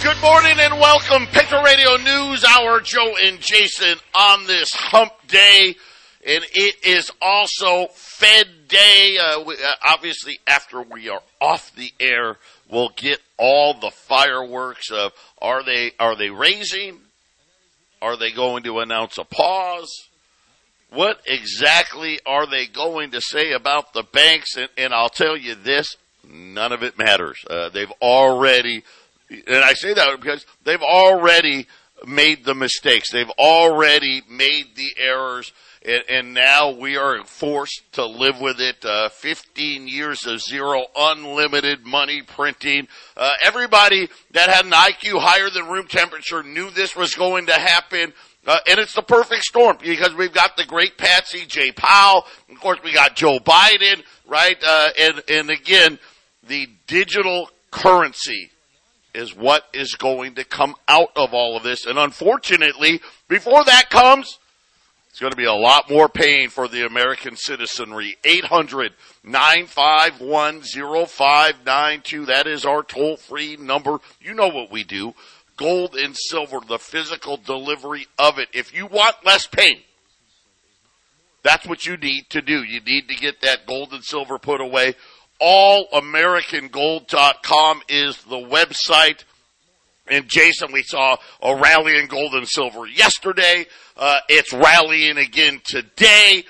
Good 0.00 0.20
morning 0.22 0.54
and 0.60 0.74
welcome. 0.78 1.26
Patriot 1.26 1.64
Radio 1.64 1.96
News 1.96 2.44
Hour. 2.44 2.80
Joe 2.80 3.16
and 3.20 3.40
Jason 3.40 3.98
on 4.14 4.46
this 4.46 4.70
hump 4.72 5.12
day. 5.26 5.74
And 6.24 6.44
it 6.52 6.86
is 6.86 7.10
also 7.20 7.88
Fed 7.88 8.46
Day. 8.68 9.18
Uh, 9.20 9.42
we, 9.42 9.54
uh, 9.54 9.72
obviously, 9.84 10.38
after 10.46 10.82
we 10.82 11.08
are 11.08 11.20
off 11.40 11.74
the 11.74 11.92
air, 11.98 12.36
we'll 12.70 12.92
get 12.94 13.18
all 13.38 13.74
the 13.74 13.90
fireworks 13.90 14.92
of 14.92 15.12
are 15.42 15.64
they 15.64 15.90
are 15.98 16.14
they 16.14 16.30
raising? 16.30 17.00
Are 18.00 18.16
they 18.16 18.30
going 18.30 18.62
to 18.62 18.78
announce 18.78 19.18
a 19.18 19.24
pause? 19.24 20.06
What 20.90 21.20
exactly 21.26 22.20
are 22.24 22.46
they 22.46 22.66
going 22.66 23.10
to 23.10 23.20
say 23.20 23.50
about 23.50 23.94
the 23.94 24.04
banks? 24.04 24.56
And, 24.56 24.68
and 24.78 24.94
I'll 24.94 25.08
tell 25.08 25.36
you 25.36 25.56
this: 25.56 25.96
none 26.24 26.72
of 26.72 26.84
it 26.84 26.96
matters. 26.98 27.44
Uh, 27.50 27.68
they've 27.70 27.92
already 28.00 28.84
and 29.30 29.64
I 29.64 29.74
say 29.74 29.94
that 29.94 30.20
because 30.20 30.46
they've 30.64 30.82
already 30.82 31.66
made 32.06 32.44
the 32.44 32.54
mistakes. 32.54 33.10
They've 33.10 33.30
already 33.38 34.22
made 34.28 34.74
the 34.76 34.94
errors. 34.96 35.52
And, 35.84 36.02
and 36.08 36.34
now 36.34 36.70
we 36.70 36.96
are 36.96 37.24
forced 37.24 37.92
to 37.92 38.04
live 38.04 38.40
with 38.40 38.60
it. 38.60 38.84
Uh, 38.84 39.08
15 39.08 39.88
years 39.88 40.26
of 40.26 40.40
zero, 40.40 40.84
unlimited 40.96 41.86
money 41.86 42.22
printing. 42.22 42.88
Uh, 43.16 43.30
everybody 43.42 44.08
that 44.32 44.48
had 44.48 44.64
an 44.64 44.72
IQ 44.72 45.20
higher 45.20 45.50
than 45.50 45.68
room 45.68 45.86
temperature 45.86 46.42
knew 46.42 46.70
this 46.70 46.96
was 46.96 47.14
going 47.14 47.46
to 47.46 47.54
happen. 47.54 48.12
Uh, 48.46 48.58
and 48.68 48.78
it's 48.78 48.94
the 48.94 49.02
perfect 49.02 49.42
storm 49.42 49.76
because 49.80 50.14
we've 50.14 50.32
got 50.32 50.56
the 50.56 50.64
great 50.64 50.96
Patsy 50.96 51.44
J. 51.46 51.70
Powell. 51.72 52.24
Of 52.50 52.60
course, 52.60 52.78
we 52.82 52.92
got 52.92 53.14
Joe 53.14 53.38
Biden, 53.38 54.02
right? 54.26 54.56
Uh, 54.64 54.88
and, 54.98 55.22
and 55.28 55.50
again, 55.50 55.98
the 56.46 56.68
digital 56.86 57.50
currency 57.70 58.50
is 59.18 59.34
what 59.34 59.64
is 59.72 59.96
going 59.96 60.36
to 60.36 60.44
come 60.44 60.76
out 60.86 61.10
of 61.16 61.34
all 61.34 61.56
of 61.56 61.64
this. 61.64 61.86
And 61.86 61.98
unfortunately, 61.98 63.00
before 63.26 63.64
that 63.64 63.90
comes, 63.90 64.38
it's 65.10 65.18
going 65.18 65.32
to 65.32 65.36
be 65.36 65.44
a 65.44 65.52
lot 65.52 65.90
more 65.90 66.08
pain 66.08 66.48
for 66.48 66.68
the 66.68 66.86
American 66.86 67.34
citizenry. 67.34 68.16
800 68.24 68.92
951 69.24 70.62
0592. 70.62 72.26
That 72.26 72.46
is 72.46 72.64
our 72.64 72.84
toll 72.84 73.16
free 73.16 73.56
number. 73.56 73.98
You 74.20 74.34
know 74.34 74.46
what 74.46 74.70
we 74.70 74.84
do. 74.84 75.14
Gold 75.56 75.96
and 75.96 76.16
silver, 76.16 76.60
the 76.60 76.78
physical 76.78 77.36
delivery 77.36 78.06
of 78.20 78.38
it. 78.38 78.48
If 78.52 78.72
you 78.72 78.86
want 78.86 79.16
less 79.24 79.48
pain, 79.48 79.80
that's 81.42 81.66
what 81.66 81.84
you 81.84 81.96
need 81.96 82.30
to 82.30 82.40
do. 82.40 82.62
You 82.62 82.80
need 82.80 83.08
to 83.08 83.16
get 83.16 83.40
that 83.40 83.66
gold 83.66 83.92
and 83.92 84.04
silver 84.04 84.38
put 84.38 84.60
away 84.60 84.94
allamericangold.com 85.40 87.82
is 87.88 88.22
the 88.24 88.36
website. 88.36 89.24
And 90.10 90.28
Jason, 90.28 90.72
we 90.72 90.82
saw 90.82 91.16
a 91.42 91.56
rally 91.56 91.98
in 91.98 92.06
gold 92.06 92.34
and 92.34 92.48
silver 92.48 92.86
yesterday. 92.86 93.66
Uh, 93.96 94.18
it's 94.28 94.52
rallying 94.52 95.18
again 95.18 95.60
today. 95.64 96.44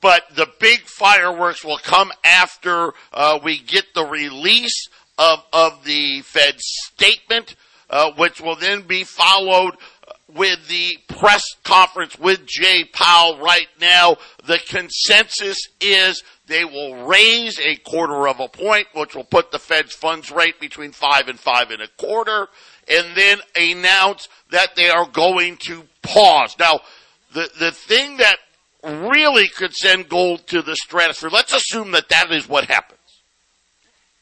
But 0.00 0.24
the 0.34 0.48
big 0.58 0.80
fireworks 0.80 1.64
will 1.64 1.78
come 1.78 2.10
after 2.24 2.92
uh, 3.12 3.38
we 3.42 3.60
get 3.60 3.84
the 3.94 4.04
release 4.04 4.88
of, 5.18 5.44
of 5.52 5.84
the 5.84 6.22
Fed 6.22 6.60
statement, 6.60 7.54
uh, 7.88 8.10
which 8.16 8.40
will 8.40 8.56
then 8.56 8.82
be 8.82 9.04
followed 9.04 9.76
with 10.34 10.66
the 10.68 10.98
press 11.08 11.42
conference 11.62 12.18
with 12.18 12.46
Jay 12.46 12.84
Powell 12.92 13.38
right 13.38 13.68
now. 13.80 14.16
The 14.44 14.58
consensus 14.66 15.58
is 15.80 16.22
they 16.52 16.64
will 16.64 17.06
raise 17.06 17.58
a 17.58 17.76
quarter 17.76 18.28
of 18.28 18.38
a 18.38 18.48
point, 18.48 18.86
which 18.94 19.14
will 19.14 19.24
put 19.24 19.50
the 19.50 19.58
Fed's 19.58 19.94
funds 19.94 20.30
rate 20.30 20.60
between 20.60 20.92
five 20.92 21.28
and 21.28 21.38
five 21.38 21.70
and 21.70 21.80
a 21.80 21.88
quarter, 21.88 22.48
and 22.88 23.16
then 23.16 23.38
announce 23.56 24.28
that 24.50 24.76
they 24.76 24.90
are 24.90 25.06
going 25.06 25.56
to 25.56 25.84
pause. 26.02 26.56
Now, 26.58 26.80
the, 27.32 27.48
the 27.58 27.72
thing 27.72 28.18
that 28.18 28.36
really 28.84 29.48
could 29.48 29.72
send 29.72 30.08
gold 30.08 30.46
to 30.48 30.62
the 30.62 30.76
stratosphere, 30.76 31.30
let's 31.30 31.54
assume 31.54 31.92
that 31.92 32.08
that 32.10 32.30
is 32.30 32.48
what 32.48 32.66
happens. 32.66 32.98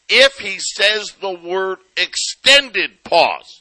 If 0.08 0.38
he 0.38 0.58
says 0.58 1.12
the 1.20 1.32
word 1.32 1.78
extended 1.96 3.02
pause, 3.04 3.59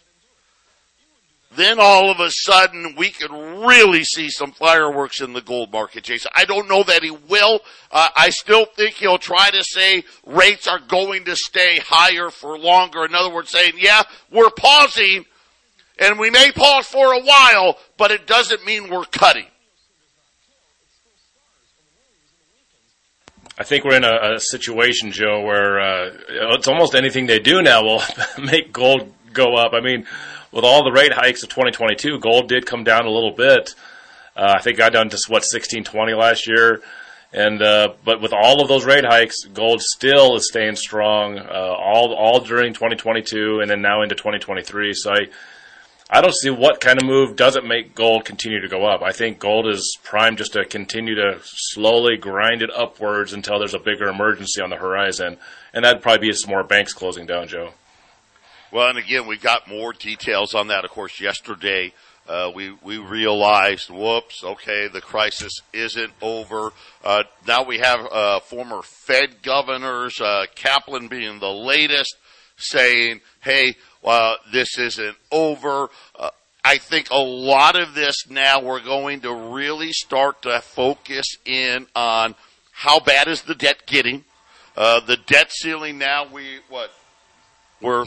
then 1.55 1.79
all 1.79 2.11
of 2.11 2.19
a 2.19 2.29
sudden 2.29 2.95
we 2.97 3.09
could 3.09 3.31
really 3.31 4.03
see 4.03 4.29
some 4.29 4.51
fireworks 4.51 5.19
in 5.21 5.33
the 5.33 5.41
gold 5.41 5.71
market, 5.71 6.03
Jason. 6.03 6.31
I 6.35 6.45
don't 6.45 6.69
know 6.69 6.83
that 6.83 7.03
he 7.03 7.11
will. 7.11 7.61
Uh, 7.91 8.07
I 8.15 8.29
still 8.29 8.65
think 8.65 8.95
he'll 8.95 9.17
try 9.17 9.49
to 9.49 9.63
say 9.63 10.03
rates 10.25 10.67
are 10.67 10.79
going 10.79 11.25
to 11.25 11.35
stay 11.35 11.79
higher 11.79 12.29
for 12.29 12.57
longer. 12.57 13.03
In 13.03 13.15
other 13.15 13.33
words, 13.33 13.49
saying, 13.49 13.73
yeah, 13.77 14.03
we're 14.31 14.51
pausing 14.51 15.25
and 15.99 16.17
we 16.19 16.29
may 16.29 16.51
pause 16.51 16.88
for 16.88 17.13
a 17.13 17.21
while, 17.21 17.77
but 17.97 18.11
it 18.11 18.25
doesn't 18.25 18.65
mean 18.65 18.89
we're 18.89 19.05
cutting. 19.05 19.45
I 23.57 23.63
think 23.63 23.83
we're 23.83 23.97
in 23.97 24.05
a, 24.05 24.35
a 24.35 24.39
situation, 24.39 25.11
Joe, 25.11 25.41
where 25.41 25.81
uh, 25.81 26.11
it's 26.55 26.69
almost 26.69 26.95
anything 26.95 27.25
they 27.25 27.39
do 27.39 27.61
now 27.61 27.83
will 27.83 28.01
make 28.41 28.71
gold 28.71 29.13
go 29.33 29.55
up. 29.55 29.73
I 29.73 29.81
mean, 29.81 30.05
with 30.51 30.63
all 30.63 30.83
the 30.83 30.91
rate 30.91 31.13
hikes 31.13 31.43
of 31.43 31.49
2022, 31.49 32.19
gold 32.19 32.49
did 32.49 32.65
come 32.65 32.83
down 32.83 33.05
a 33.05 33.11
little 33.11 33.31
bit. 33.31 33.75
Uh, 34.35 34.55
I 34.57 34.61
think 34.61 34.79
I 34.79 34.89
done 34.89 35.09
just 35.09 35.29
what 35.29 35.43
1620 35.43 36.13
last 36.13 36.47
year, 36.47 36.81
and 37.33 37.61
uh, 37.61 37.93
but 38.03 38.21
with 38.21 38.33
all 38.33 38.61
of 38.61 38.67
those 38.67 38.85
rate 38.85 39.05
hikes, 39.05 39.43
gold 39.43 39.81
still 39.81 40.35
is 40.35 40.47
staying 40.47 40.75
strong 40.75 41.38
uh, 41.38 41.75
all 41.77 42.13
all 42.13 42.39
during 42.39 42.73
2022 42.73 43.59
and 43.59 43.69
then 43.69 43.81
now 43.81 44.01
into 44.01 44.15
2023. 44.15 44.93
So 44.93 45.11
I 45.11 45.27
I 46.11 46.21
don't 46.21 46.33
see 46.33 46.49
what 46.49 46.81
kind 46.81 46.99
of 46.99 47.05
move 47.05 47.35
doesn't 47.35 47.67
make 47.67 47.93
gold 47.93 48.25
continue 48.25 48.59
to 48.61 48.67
go 48.67 48.83
up. 48.85 49.03
I 49.03 49.11
think 49.11 49.38
gold 49.38 49.67
is 49.67 49.95
primed 50.03 50.39
just 50.39 50.53
to 50.53 50.65
continue 50.65 51.13
to 51.13 51.39
slowly 51.43 52.17
grind 52.17 52.63
it 52.63 52.71
upwards 52.75 53.31
until 53.31 53.59
there's 53.59 53.75
a 53.75 53.79
bigger 53.79 54.07
emergency 54.07 54.59
on 54.59 54.71
the 54.71 54.77
horizon, 54.77 55.38
and 55.71 55.85
that'd 55.85 56.01
probably 56.01 56.29
be 56.29 56.33
some 56.33 56.49
more 56.49 56.63
banks 56.63 56.93
closing 56.93 57.27
down, 57.27 57.47
Joe. 57.47 57.73
Well, 58.72 58.90
and 58.90 59.00
again, 59.00 59.25
we 59.25 59.38
got 59.38 59.68
more 59.68 59.94
details 59.94 60.53
on 60.53 60.68
that. 60.68 60.85
Of 60.85 60.91
course, 60.91 61.19
yesterday 61.19 61.91
uh, 62.28 62.52
we 62.53 62.72
we 62.84 62.97
realized, 62.97 63.90
whoops, 63.90 64.44
okay, 64.44 64.88
the 64.88 65.02
crisis 65.02 65.53
isn't 65.74 66.13
over. 66.22 66.72
Uh, 67.03 67.24
now 67.47 67.63
we 67.63 67.80
have 67.80 68.00
uh, 68.12 68.40
former 68.41 68.84
Fed 68.84 69.41
governors, 69.41 70.22
uh, 70.22 70.46
Kaplan 70.53 71.07
being 71.07 71.40
the 71.40 71.50
latest, 71.50 72.16
saying, 72.57 73.22
"Hey, 73.41 73.74
this 74.52 74.78
isn't 74.78 75.18
over." 75.31 75.90
Uh, 76.16 76.30
I 76.63 76.78
think 76.78 77.09
a 77.09 77.18
lot 77.18 77.75
of 77.75 77.96
this 77.96 78.30
now 78.30 78.62
we're 78.62 78.84
going 78.84 79.22
to 79.22 79.34
really 79.34 79.94
start 79.94 80.44
to 80.44 80.62
focus 80.62 81.38
in 81.46 81.88
on 81.96 82.36
how 82.72 83.00
bad 83.00 83.28
is 83.28 83.41
the 83.41 83.56
debt 83.56 83.88
getting. 83.88 84.25
Uh, 84.78 85.00
the 85.00 85.18
debt 85.18 85.51
ceiling 85.51 85.97
now 85.97 86.28
we 86.31 86.59
what 86.69 86.91
we're 87.81 88.06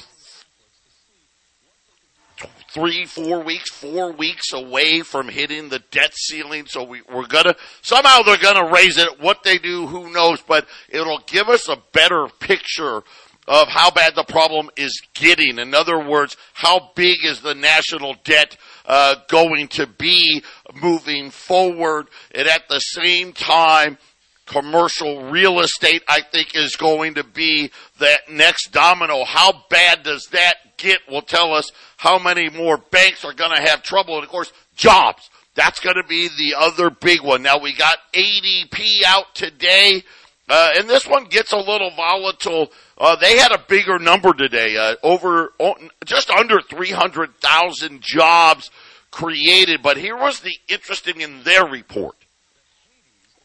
three, 2.72 3.04
four 3.04 3.42
weeks, 3.42 3.70
four 3.70 4.12
weeks 4.12 4.52
away 4.52 5.00
from 5.00 5.28
hitting 5.28 5.68
the 5.68 5.80
debt 5.90 6.14
ceiling. 6.14 6.66
So 6.66 6.82
we, 6.82 7.02
we're 7.12 7.26
gonna, 7.26 7.54
somehow 7.82 8.22
they're 8.22 8.38
gonna 8.38 8.70
raise 8.72 8.98
it. 8.98 9.20
What 9.20 9.42
they 9.42 9.58
do, 9.58 9.86
who 9.86 10.12
knows, 10.12 10.40
but 10.40 10.66
it'll 10.88 11.22
give 11.26 11.48
us 11.48 11.68
a 11.68 11.76
better 11.92 12.28
picture 12.40 13.02
of 13.48 13.68
how 13.68 13.90
bad 13.90 14.14
the 14.14 14.24
problem 14.24 14.70
is 14.76 15.02
getting. 15.14 15.58
In 15.58 15.74
other 15.74 15.98
words, 15.98 16.36
how 16.54 16.92
big 16.94 17.24
is 17.24 17.40
the 17.40 17.54
national 17.54 18.14
debt 18.24 18.56
uh, 18.86 19.16
going 19.28 19.68
to 19.68 19.86
be 19.86 20.42
moving 20.80 21.30
forward? 21.30 22.06
And 22.34 22.46
at 22.46 22.68
the 22.68 22.78
same 22.78 23.32
time, 23.32 23.98
commercial 24.46 25.30
real 25.30 25.60
estate, 25.60 26.02
I 26.08 26.20
think, 26.20 26.54
is 26.54 26.76
going 26.76 27.14
to 27.14 27.24
be 27.24 27.70
that 27.98 28.30
next 28.30 28.72
domino. 28.72 29.24
How 29.24 29.64
bad 29.70 30.02
does 30.02 30.26
that 30.32 30.54
get? 30.76 31.00
Will 31.08 31.22
tell 31.22 31.54
us 31.54 31.70
how 31.96 32.18
many 32.18 32.50
more 32.50 32.76
banks 32.76 33.24
are 33.24 33.32
going 33.32 33.54
to 33.56 33.62
have 33.62 33.82
trouble. 33.82 34.16
And 34.16 34.24
of 34.24 34.30
course, 34.30 34.52
jobs. 34.74 35.30
That's 35.54 35.80
going 35.80 35.96
to 35.96 36.04
be 36.08 36.28
the 36.28 36.54
other 36.58 36.88
big 36.90 37.22
one. 37.22 37.42
Now 37.42 37.58
we 37.58 37.74
got 37.74 37.98
ADP 38.14 39.02
out 39.06 39.34
today. 39.34 40.02
Uh, 40.48 40.70
and 40.76 40.88
this 40.88 41.06
one 41.06 41.24
gets 41.24 41.52
a 41.52 41.58
little 41.58 41.90
volatile. 41.90 42.72
Uh, 42.98 43.16
they 43.16 43.38
had 43.38 43.52
a 43.52 43.64
bigger 43.68 43.98
number 43.98 44.32
today, 44.32 44.76
uh, 44.76 44.96
over 45.02 45.52
oh, 45.60 45.74
just 46.04 46.30
under 46.30 46.60
300,000 46.60 48.00
jobs 48.02 48.70
created. 49.10 49.82
But 49.82 49.96
here 49.96 50.16
was 50.16 50.40
the 50.40 50.54
interesting 50.68 51.20
in 51.20 51.42
their 51.44 51.64
report. 51.64 52.16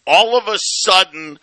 All 0.07 0.37
of 0.37 0.47
a 0.47 0.57
sudden, 0.57 1.37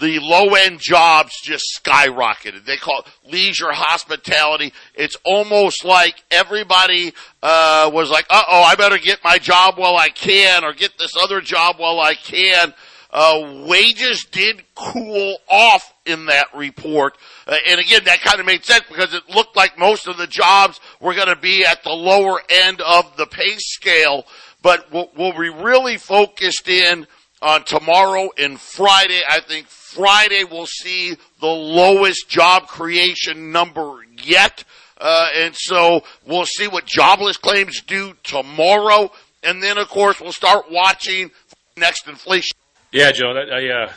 the 0.00 0.18
low 0.18 0.54
end 0.54 0.80
jobs 0.80 1.40
just 1.40 1.80
skyrocketed. 1.80 2.64
They 2.64 2.76
call 2.76 3.00
it 3.00 3.30
leisure 3.32 3.72
hospitality. 3.72 4.72
It's 4.94 5.16
almost 5.24 5.84
like 5.84 6.22
everybody 6.30 7.14
uh, 7.42 7.90
was 7.92 8.10
like, 8.10 8.26
"Uh 8.28 8.42
oh, 8.48 8.62
I 8.62 8.74
better 8.74 8.98
get 8.98 9.24
my 9.24 9.38
job 9.38 9.78
while 9.78 9.96
I 9.96 10.08
can, 10.08 10.64
or 10.64 10.72
get 10.72 10.98
this 10.98 11.12
other 11.20 11.40
job 11.40 11.76
while 11.78 12.00
I 12.00 12.14
can." 12.14 12.74
Uh, 13.10 13.64
wages 13.66 14.26
did 14.30 14.62
cool 14.74 15.38
off 15.48 15.94
in 16.04 16.26
that 16.26 16.48
report, 16.54 17.16
uh, 17.46 17.56
and 17.68 17.80
again, 17.80 18.02
that 18.04 18.20
kind 18.20 18.40
of 18.40 18.46
made 18.46 18.64
sense 18.64 18.84
because 18.88 19.14
it 19.14 19.22
looked 19.30 19.56
like 19.56 19.78
most 19.78 20.06
of 20.06 20.18
the 20.18 20.26
jobs 20.26 20.80
were 21.00 21.14
going 21.14 21.28
to 21.28 21.36
be 21.36 21.64
at 21.64 21.82
the 21.84 21.90
lower 21.90 22.42
end 22.50 22.80
of 22.82 23.16
the 23.16 23.26
pay 23.26 23.56
scale. 23.58 24.26
But 24.60 24.90
what, 24.92 25.16
what 25.16 25.38
we 25.38 25.48
really 25.48 25.96
focused 25.96 26.68
in 26.68 27.06
on 27.42 27.64
tomorrow 27.64 28.30
and 28.38 28.60
Friday, 28.60 29.20
I 29.28 29.40
think 29.40 29.66
Friday 29.66 30.44
we'll 30.44 30.66
see 30.66 31.16
the 31.40 31.46
lowest 31.46 32.28
job 32.28 32.66
creation 32.66 33.52
number 33.52 33.98
yet. 34.22 34.64
Uh, 34.98 35.28
and 35.36 35.54
so 35.54 36.02
we'll 36.26 36.46
see 36.46 36.68
what 36.68 36.86
jobless 36.86 37.36
claims 37.36 37.82
do 37.82 38.14
tomorrow. 38.22 39.10
And 39.42 39.62
then, 39.62 39.78
of 39.78 39.88
course, 39.88 40.20
we'll 40.20 40.32
start 40.32 40.70
watching 40.70 41.30
next 41.76 42.08
inflation. 42.08 42.56
Yeah, 42.92 43.12
Joe, 43.12 43.34
that, 43.34 43.52
I, 43.52 43.68
uh, 43.68 43.92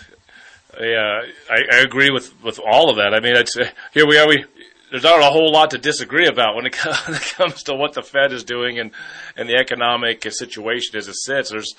I, 0.77 0.93
uh, 0.93 1.21
I, 1.49 1.77
I, 1.77 1.81
agree 1.81 2.09
with, 2.09 2.33
with 2.43 2.59
all 2.59 2.89
of 2.89 2.97
that. 2.97 3.13
I 3.13 3.21
mean, 3.21 3.35
it's, 3.35 3.55
here 3.93 4.05
we 4.05 4.17
are. 4.17 4.27
We, 4.27 4.43
there's 4.91 5.03
not 5.03 5.21
a 5.21 5.31
whole 5.31 5.51
lot 5.51 5.71
to 5.71 5.77
disagree 5.77 6.27
about 6.27 6.55
when 6.55 6.65
it, 6.65 6.75
when 7.05 7.15
it 7.15 7.33
comes 7.35 7.63
to 7.63 7.75
what 7.75 7.93
the 7.93 8.03
Fed 8.03 8.33
is 8.33 8.43
doing 8.43 8.79
and, 8.79 8.91
and 9.37 9.47
the 9.47 9.55
economic 9.55 10.23
situation 10.31 10.97
as 10.97 11.07
it 11.07 11.15
sits. 11.15 11.51
There's, 11.51 11.75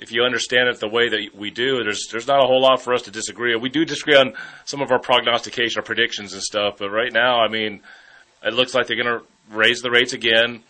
if 0.00 0.12
you 0.12 0.22
understand 0.22 0.68
it 0.68 0.80
the 0.80 0.88
way 0.88 1.08
that 1.08 1.34
we 1.34 1.50
do, 1.50 1.84
there's 1.84 2.08
there's 2.10 2.26
not 2.26 2.42
a 2.42 2.46
whole 2.46 2.62
lot 2.62 2.82
for 2.82 2.94
us 2.94 3.02
to 3.02 3.10
disagree. 3.10 3.54
We 3.56 3.68
do 3.68 3.84
disagree 3.84 4.16
on 4.16 4.32
some 4.64 4.80
of 4.80 4.90
our 4.90 4.98
prognostication, 4.98 5.78
our 5.78 5.84
predictions 5.84 6.32
and 6.32 6.42
stuff, 6.42 6.78
but 6.78 6.90
right 6.90 7.12
now, 7.12 7.40
I 7.40 7.48
mean, 7.48 7.82
it 8.42 8.54
looks 8.54 8.74
like 8.74 8.86
they're 8.86 9.02
going 9.02 9.20
to 9.20 9.24
raise 9.50 9.82
the 9.82 9.90
rates 9.90 10.12
again. 10.12 10.62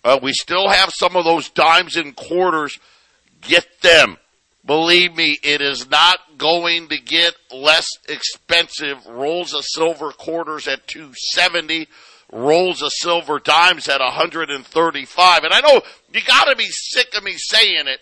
uh, 0.04 0.18
we 0.20 0.32
still 0.32 0.68
have 0.68 0.90
some 0.92 1.14
of 1.14 1.24
those 1.24 1.50
dimes 1.50 1.94
and 1.96 2.16
quarters. 2.16 2.80
Get 3.42 3.80
them. 3.80 4.16
Believe 4.64 5.14
me, 5.14 5.38
it 5.44 5.62
is 5.62 5.88
not 5.88 6.18
going 6.36 6.88
to 6.88 6.98
get 6.98 7.36
less 7.54 7.86
expensive. 8.08 9.06
Rolls 9.06 9.54
of 9.54 9.64
silver 9.64 10.10
quarters 10.10 10.66
at 10.66 10.88
270 10.88 11.86
rolls 12.32 12.82
of 12.82 12.90
silver 12.92 13.38
dimes 13.38 13.88
at 13.88 14.00
135. 14.00 15.44
And 15.44 15.54
I 15.54 15.60
know 15.60 15.80
you 16.12 16.20
gotta 16.26 16.56
be 16.56 16.66
sick 16.68 17.16
of 17.16 17.22
me 17.22 17.34
saying 17.36 17.86
it, 17.86 18.00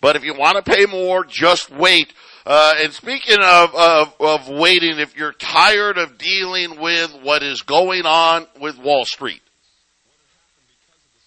but 0.00 0.16
if 0.16 0.24
you 0.24 0.34
want 0.34 0.56
to 0.56 0.62
pay 0.62 0.86
more, 0.86 1.24
just 1.24 1.70
wait. 1.70 2.12
Uh, 2.46 2.74
and 2.78 2.92
speaking 2.92 3.38
of, 3.42 3.74
of, 3.74 4.14
of 4.18 4.48
waiting, 4.48 4.98
if 4.98 5.16
you're 5.16 5.32
tired 5.32 5.98
of 5.98 6.16
dealing 6.16 6.80
with 6.80 7.12
what 7.22 7.42
is 7.42 7.62
going 7.62 8.06
on 8.06 8.46
with 8.58 8.78
Wall 8.78 9.04
Street, 9.04 9.42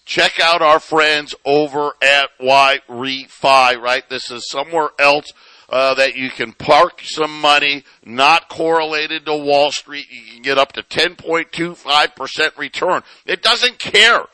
check 0.04 0.40
out 0.40 0.60
our 0.60 0.80
friends 0.80 1.34
over 1.44 1.92
at 2.02 2.30
YRefy, 2.40 3.80
right? 3.80 4.08
This 4.10 4.30
is 4.30 4.48
somewhere 4.50 4.90
else 4.98 5.32
uh, 5.68 5.94
that 5.94 6.16
you 6.16 6.30
can 6.30 6.52
park 6.52 7.00
some 7.04 7.40
money, 7.40 7.84
not 8.04 8.48
correlated 8.48 9.24
to 9.26 9.36
Wall 9.36 9.70
Street. 9.70 10.06
You 10.10 10.32
can 10.32 10.42
get 10.42 10.58
up 10.58 10.72
to 10.72 10.82
10.25% 10.82 12.58
return. 12.58 13.02
It 13.24 13.42
doesn't 13.42 13.78
care 13.78 14.24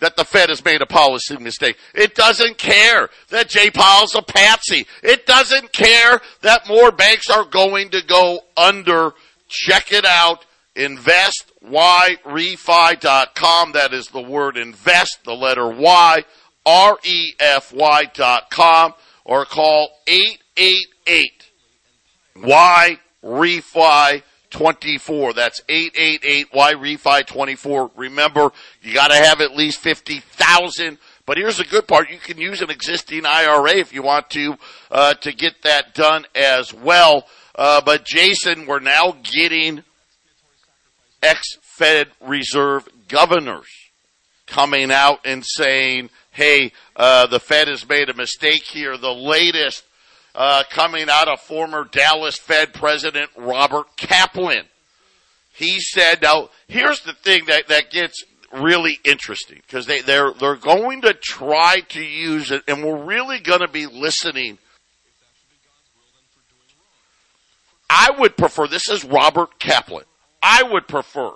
that 0.00 0.16
the 0.16 0.24
Fed 0.24 0.48
has 0.48 0.64
made 0.64 0.82
a 0.82 0.86
policy 0.86 1.36
mistake. 1.36 1.76
It 1.94 2.14
doesn't 2.14 2.58
care 2.58 3.10
that 3.28 3.48
Jay 3.48 3.70
Powell's 3.70 4.14
a 4.14 4.22
patsy. 4.22 4.86
It 5.02 5.26
doesn't 5.26 5.72
care 5.72 6.20
that 6.42 6.68
more 6.68 6.90
banks 6.90 7.30
are 7.30 7.44
going 7.44 7.90
to 7.90 8.02
go 8.02 8.40
under. 8.56 9.12
Check 9.48 9.92
it 9.92 10.04
out. 10.04 10.44
InvestYRefy.com. 10.76 13.72
That 13.72 13.92
is 13.92 14.06
the 14.08 14.22
word 14.22 14.56
invest, 14.56 15.24
the 15.24 15.34
letter 15.34 15.68
Y, 15.68 16.24
R-E-F-Y 16.64 18.04
dot 18.14 18.50
com, 18.50 18.94
or 19.24 19.44
call 19.44 19.90
888 20.06 21.50
Y 22.36 22.98
Refi 23.22 24.22
24. 24.50 25.32
That's 25.32 25.60
888-Y-REFI-24. 25.62 27.90
Remember, 27.96 28.52
you 28.82 28.94
gotta 28.94 29.16
have 29.16 29.40
at 29.40 29.56
least 29.56 29.80
50,000. 29.80 30.98
But 31.26 31.38
here's 31.38 31.58
the 31.58 31.64
good 31.64 31.86
part. 31.86 32.10
You 32.10 32.18
can 32.18 32.38
use 32.38 32.60
an 32.60 32.70
existing 32.70 33.24
IRA 33.24 33.76
if 33.76 33.92
you 33.92 34.02
want 34.02 34.30
to, 34.30 34.56
uh, 34.90 35.14
to 35.14 35.32
get 35.32 35.62
that 35.62 35.94
done 35.94 36.26
as 36.34 36.74
well. 36.74 37.26
Uh, 37.54 37.80
but 37.80 38.04
Jason, 38.04 38.66
we're 38.66 38.80
now 38.80 39.16
getting 39.22 39.84
ex-Fed 41.22 42.08
Reserve 42.20 42.88
governors 43.08 43.68
coming 44.46 44.90
out 44.90 45.20
and 45.24 45.44
saying, 45.46 46.10
hey, 46.32 46.72
uh, 46.96 47.26
the 47.26 47.40
Fed 47.40 47.68
has 47.68 47.88
made 47.88 48.08
a 48.08 48.14
mistake 48.14 48.62
here. 48.62 48.96
The 48.96 49.12
latest 49.12 49.84
uh, 50.34 50.62
coming 50.70 51.06
out 51.10 51.28
of 51.28 51.40
former 51.40 51.84
Dallas 51.84 52.36
Fed 52.36 52.72
President 52.72 53.30
Robert 53.36 53.96
Kaplan. 53.96 54.64
He 55.52 55.80
said, 55.80 56.22
now 56.22 56.50
here's 56.68 57.00
the 57.00 57.12
thing 57.12 57.46
that, 57.46 57.68
that 57.68 57.90
gets 57.90 58.24
really 58.52 58.98
interesting 59.04 59.60
because 59.66 59.86
they, 59.86 60.00
they're, 60.00 60.32
they're 60.32 60.56
going 60.56 61.02
to 61.02 61.14
try 61.14 61.80
to 61.90 62.02
use 62.02 62.50
it 62.50 62.62
and 62.66 62.82
we're 62.82 63.04
really 63.04 63.38
going 63.38 63.60
to 63.60 63.68
be 63.68 63.86
listening 63.86 64.58
I 67.90 68.12
would 68.18 68.36
prefer, 68.36 68.68
this 68.68 68.88
is 68.88 69.04
Robert 69.04 69.58
Kaplan. 69.58 70.04
I 70.40 70.62
would 70.62 70.86
prefer 70.86 71.32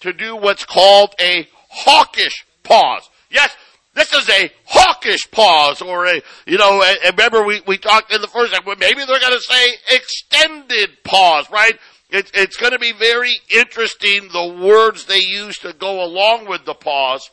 to 0.00 0.12
do 0.14 0.34
what's 0.34 0.64
called 0.64 1.14
a 1.20 1.46
hawkish 1.68 2.46
pause. 2.62 3.08
Yes, 3.30 3.54
this 3.98 4.12
is 4.12 4.28
a 4.28 4.50
hawkish 4.64 5.30
pause 5.30 5.82
or 5.82 6.06
a, 6.06 6.22
you 6.46 6.56
know, 6.58 6.82
remember 7.04 7.44
we, 7.44 7.60
we 7.66 7.78
talked 7.78 8.12
in 8.12 8.20
the 8.20 8.28
first, 8.28 8.54
maybe 8.78 9.04
they're 9.04 9.20
going 9.20 9.32
to 9.32 9.40
say 9.40 9.74
extended 9.90 11.02
pause, 11.04 11.50
right? 11.50 11.78
It's, 12.10 12.30
it's 12.32 12.56
going 12.56 12.72
to 12.72 12.78
be 12.78 12.92
very 12.92 13.34
interesting 13.54 14.28
the 14.32 14.56
words 14.62 15.04
they 15.04 15.20
use 15.20 15.58
to 15.58 15.72
go 15.72 16.02
along 16.02 16.48
with 16.48 16.64
the 16.64 16.74
pause. 16.74 17.28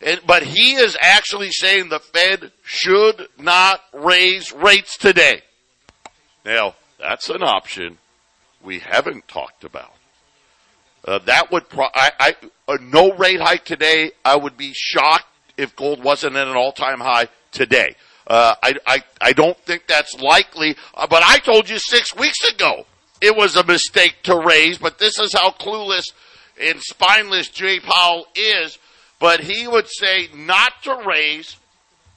And, 0.00 0.20
but 0.26 0.42
he 0.42 0.74
is 0.74 0.96
actually 1.00 1.50
saying 1.50 1.88
the 1.88 2.00
Fed 2.00 2.52
should 2.64 3.28
not 3.38 3.80
raise 3.92 4.52
rates 4.52 4.96
today. 4.96 5.42
Now, 6.44 6.74
that's 6.98 7.30
an 7.30 7.42
option 7.42 7.98
we 8.62 8.80
haven't 8.80 9.28
talked 9.28 9.64
about. 9.64 9.94
Uh, 11.06 11.18
that 11.20 11.52
would 11.52 11.68
pro- 11.68 11.88
I, 11.94 12.10
I 12.18 12.36
a 12.68 12.78
no 12.78 13.16
rate 13.16 13.40
hike 13.40 13.64
today. 13.64 14.10
I 14.24 14.36
would 14.36 14.56
be 14.56 14.72
shocked 14.74 15.28
if 15.56 15.74
gold 15.76 16.02
wasn't 16.02 16.36
at 16.36 16.46
an 16.46 16.56
all-time 16.56 17.00
high 17.00 17.28
today. 17.52 17.94
Uh, 18.26 18.54
I, 18.62 18.74
I, 18.86 19.02
I 19.20 19.32
don't 19.32 19.58
think 19.60 19.86
that's 19.86 20.14
likely, 20.20 20.76
uh, 20.94 21.06
but 21.06 21.22
I 21.24 21.38
told 21.38 21.68
you 21.68 21.78
six 21.78 22.14
weeks 22.14 22.42
ago 22.48 22.86
it 23.20 23.36
was 23.36 23.56
a 23.56 23.64
mistake 23.64 24.16
to 24.24 24.36
raise, 24.36 24.78
but 24.78 24.98
this 24.98 25.18
is 25.18 25.32
how 25.32 25.50
clueless 25.50 26.04
and 26.60 26.80
spineless 26.80 27.48
Jay 27.48 27.80
Powell 27.80 28.26
is. 28.34 28.78
But 29.18 29.40
he 29.40 29.66
would 29.66 29.88
say 29.88 30.28
not 30.34 30.82
to 30.82 31.02
raise, 31.06 31.56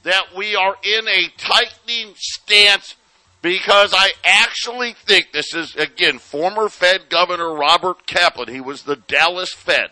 that 0.03 0.35
we 0.35 0.55
are 0.55 0.75
in 0.83 1.07
a 1.07 1.27
tightening 1.37 2.13
stance 2.15 2.95
because 3.41 3.93
I 3.95 4.11
actually 4.25 4.93
think 4.93 5.31
this 5.31 5.53
is, 5.53 5.75
again, 5.75 6.19
former 6.19 6.69
Fed 6.69 7.09
Governor 7.09 7.53
Robert 7.53 8.05
Kaplan. 8.05 8.53
He 8.53 8.61
was 8.61 8.83
the 8.83 8.95
Dallas 8.95 9.53
Fed. 9.53 9.91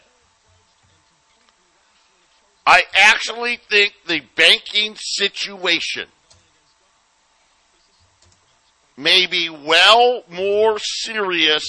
I 2.67 2.83
actually 2.93 3.59
think 3.69 3.93
the 4.07 4.21
banking 4.35 4.95
situation 4.97 6.07
may 8.97 9.25
be 9.25 9.49
well 9.49 10.23
more 10.29 10.77
serious 10.77 11.63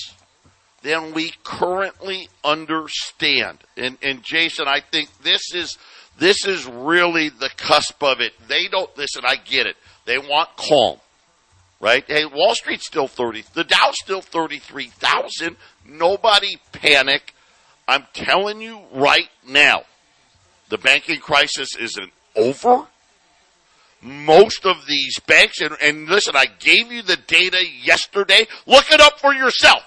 than 0.82 1.14
we 1.14 1.34
currently 1.44 2.28
understand. 2.42 3.58
And, 3.76 3.96
and 4.02 4.24
Jason, 4.24 4.66
I 4.66 4.80
think 4.80 5.08
this 5.22 5.54
is 5.54 5.78
this 6.18 6.44
is 6.44 6.66
really 6.66 7.28
the 7.28 7.50
cusp 7.56 8.02
of 8.02 8.20
it. 8.20 8.32
They 8.48 8.66
don't 8.66 8.90
listen. 8.98 9.22
I 9.24 9.36
get 9.36 9.68
it. 9.68 9.76
They 10.04 10.18
want 10.18 10.48
calm, 10.56 10.98
right? 11.78 12.02
Hey, 12.08 12.24
Wall 12.24 12.56
Street's 12.56 12.86
still 12.86 13.06
thirty. 13.06 13.44
The 13.54 13.62
Dow's 13.62 13.94
still 14.02 14.20
thirty-three 14.20 14.88
thousand. 14.88 15.58
Nobody 15.86 16.58
panic. 16.72 17.34
I'm 17.86 18.04
telling 18.12 18.60
you 18.60 18.80
right 18.92 19.28
now 19.46 19.84
the 20.68 20.78
banking 20.78 21.20
crisis 21.20 21.76
isn't 21.76 22.12
over. 22.36 22.86
Most 24.00 24.64
of 24.64 24.86
these 24.86 25.18
banks, 25.20 25.60
and, 25.60 25.76
and 25.82 26.08
listen, 26.08 26.36
I 26.36 26.46
gave 26.46 26.92
you 26.92 27.02
the 27.02 27.16
data 27.16 27.58
yesterday. 27.82 28.46
Look 28.66 28.92
it 28.92 29.00
up 29.00 29.18
for 29.18 29.34
yourself. 29.34 29.82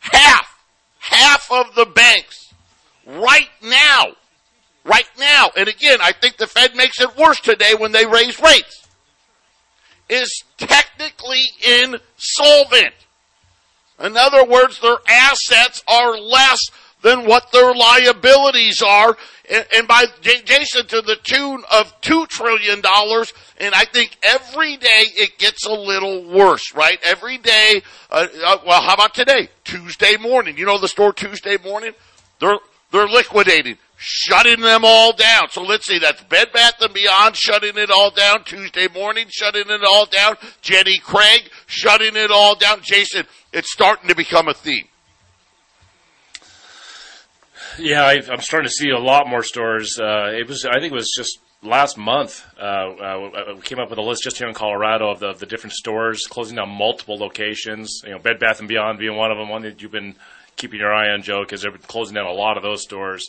Half, 0.00 0.62
half 0.98 1.50
of 1.50 1.74
the 1.74 1.86
banks 1.86 2.52
right 3.06 3.48
now, 3.62 4.08
right 4.84 5.08
now, 5.18 5.50
and 5.56 5.68
again, 5.68 5.98
I 6.02 6.12
think 6.12 6.36
the 6.36 6.46
Fed 6.46 6.76
makes 6.76 7.00
it 7.00 7.16
worse 7.16 7.40
today 7.40 7.74
when 7.78 7.92
they 7.92 8.04
raise 8.04 8.40
rates, 8.40 8.86
is 10.08 10.44
technically 10.58 11.42
insolvent. 11.66 12.94
In 13.98 14.16
other 14.16 14.44
words, 14.44 14.80
their 14.80 14.98
assets 15.08 15.82
are 15.88 16.18
less 16.18 16.60
than 17.06 17.24
what 17.24 17.52
their 17.52 17.72
liabilities 17.72 18.82
are. 18.84 19.16
And, 19.48 19.64
and 19.76 19.88
by 19.88 20.06
Jason, 20.22 20.86
to 20.88 21.02
the 21.02 21.14
tune 21.22 21.62
of 21.70 22.00
$2 22.00 22.26
trillion. 22.26 22.82
And 23.58 23.74
I 23.76 23.84
think 23.84 24.18
every 24.24 24.76
day 24.76 25.04
it 25.14 25.38
gets 25.38 25.64
a 25.66 25.72
little 25.72 26.28
worse, 26.28 26.74
right? 26.74 26.98
Every 27.04 27.38
day, 27.38 27.80
uh, 28.10 28.26
uh, 28.44 28.56
well, 28.66 28.82
how 28.82 28.94
about 28.94 29.14
today? 29.14 29.50
Tuesday 29.62 30.16
morning. 30.16 30.58
You 30.58 30.66
know 30.66 30.80
the 30.80 30.88
store 30.88 31.12
Tuesday 31.12 31.56
morning? 31.64 31.92
They're, 32.40 32.58
they're 32.90 33.06
liquidating 33.06 33.78
shutting 33.98 34.60
them 34.60 34.82
all 34.84 35.14
down. 35.14 35.48
So 35.50 35.62
let's 35.62 35.86
see, 35.86 35.98
that's 35.98 36.22
Bed 36.24 36.52
Bath 36.52 36.82
and 36.82 36.92
Beyond 36.92 37.34
shutting 37.34 37.78
it 37.78 37.90
all 37.90 38.10
down. 38.10 38.44
Tuesday 38.44 38.88
morning 38.92 39.28
shutting 39.30 39.70
it 39.70 39.84
all 39.84 40.04
down. 40.04 40.36
Jenny 40.60 40.98
Craig 40.98 41.48
shutting 41.66 42.14
it 42.14 42.30
all 42.30 42.56
down. 42.56 42.80
Jason, 42.82 43.24
it's 43.54 43.72
starting 43.72 44.08
to 44.08 44.14
become 44.14 44.48
a 44.48 44.54
theme. 44.54 44.86
Yeah, 47.78 48.04
I, 48.04 48.14
am 48.32 48.40
starting 48.40 48.68
to 48.68 48.72
see 48.72 48.90
a 48.90 48.98
lot 48.98 49.28
more 49.28 49.42
stores. 49.42 49.98
Uh, 50.00 50.30
it 50.32 50.48
was, 50.48 50.64
I 50.64 50.80
think, 50.80 50.92
it 50.92 50.96
was 50.96 51.12
just 51.14 51.38
last 51.62 51.98
month. 51.98 52.44
Uh, 52.58 52.62
uh, 52.62 53.54
we 53.54 53.60
came 53.60 53.78
up 53.78 53.90
with 53.90 53.98
a 53.98 54.02
list 54.02 54.22
just 54.22 54.38
here 54.38 54.48
in 54.48 54.54
Colorado 54.54 55.10
of 55.10 55.20
the, 55.20 55.28
of 55.28 55.40
the, 55.40 55.46
different 55.46 55.74
stores 55.74 56.26
closing 56.26 56.56
down 56.56 56.70
multiple 56.70 57.18
locations. 57.18 58.00
You 58.04 58.12
know, 58.12 58.18
Bed 58.18 58.38
Bath 58.38 58.60
and 58.60 58.68
Beyond 58.68 58.98
being 58.98 59.16
one 59.16 59.30
of 59.30 59.36
them. 59.36 59.48
One 59.48 59.62
that 59.62 59.82
you've 59.82 59.92
been 59.92 60.14
keeping 60.56 60.80
your 60.80 60.92
eye 60.92 61.10
on, 61.10 61.22
Joe, 61.22 61.42
because 61.42 61.62
they've 61.62 61.72
been 61.72 61.82
closing 61.82 62.14
down 62.14 62.26
a 62.26 62.32
lot 62.32 62.56
of 62.56 62.62
those 62.62 62.82
stores. 62.82 63.28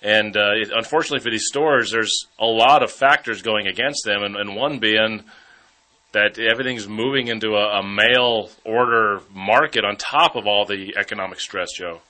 And 0.00 0.36
uh, 0.36 0.52
it, 0.54 0.70
unfortunately 0.72 1.20
for 1.20 1.30
these 1.30 1.46
stores, 1.46 1.90
there's 1.90 2.26
a 2.38 2.46
lot 2.46 2.82
of 2.82 2.90
factors 2.90 3.42
going 3.42 3.66
against 3.66 4.04
them, 4.04 4.22
and, 4.22 4.36
and 4.36 4.56
one 4.56 4.78
being 4.78 5.24
that 6.12 6.38
everything's 6.38 6.86
moving 6.86 7.28
into 7.28 7.54
a, 7.54 7.80
a 7.80 7.82
mail 7.82 8.50
order 8.64 9.20
market 9.32 9.84
on 9.84 9.96
top 9.96 10.36
of 10.36 10.46
all 10.46 10.66
the 10.66 10.94
economic 10.96 11.40
stress, 11.40 11.72
Joe. 11.72 12.00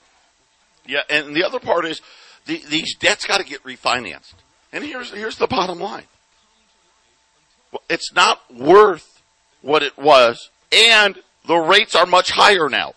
Yeah, 0.85 1.01
and 1.09 1.35
the 1.35 1.43
other 1.43 1.59
part 1.59 1.85
is 1.85 2.01
the, 2.45 2.61
these 2.69 2.95
debts 2.95 3.25
got 3.25 3.37
to 3.37 3.45
get 3.45 3.63
refinanced. 3.63 4.33
And 4.71 4.83
here's 4.83 5.11
here's 5.11 5.37
the 5.37 5.47
bottom 5.47 5.79
line. 5.79 6.05
It's 7.89 8.13
not 8.13 8.41
worth 8.53 9.21
what 9.61 9.83
it 9.83 9.97
was, 9.97 10.49
and 10.71 11.17
the 11.45 11.57
rates 11.57 11.95
are 11.95 12.05
much 12.05 12.31
higher 12.31 12.69
now. 12.69 12.93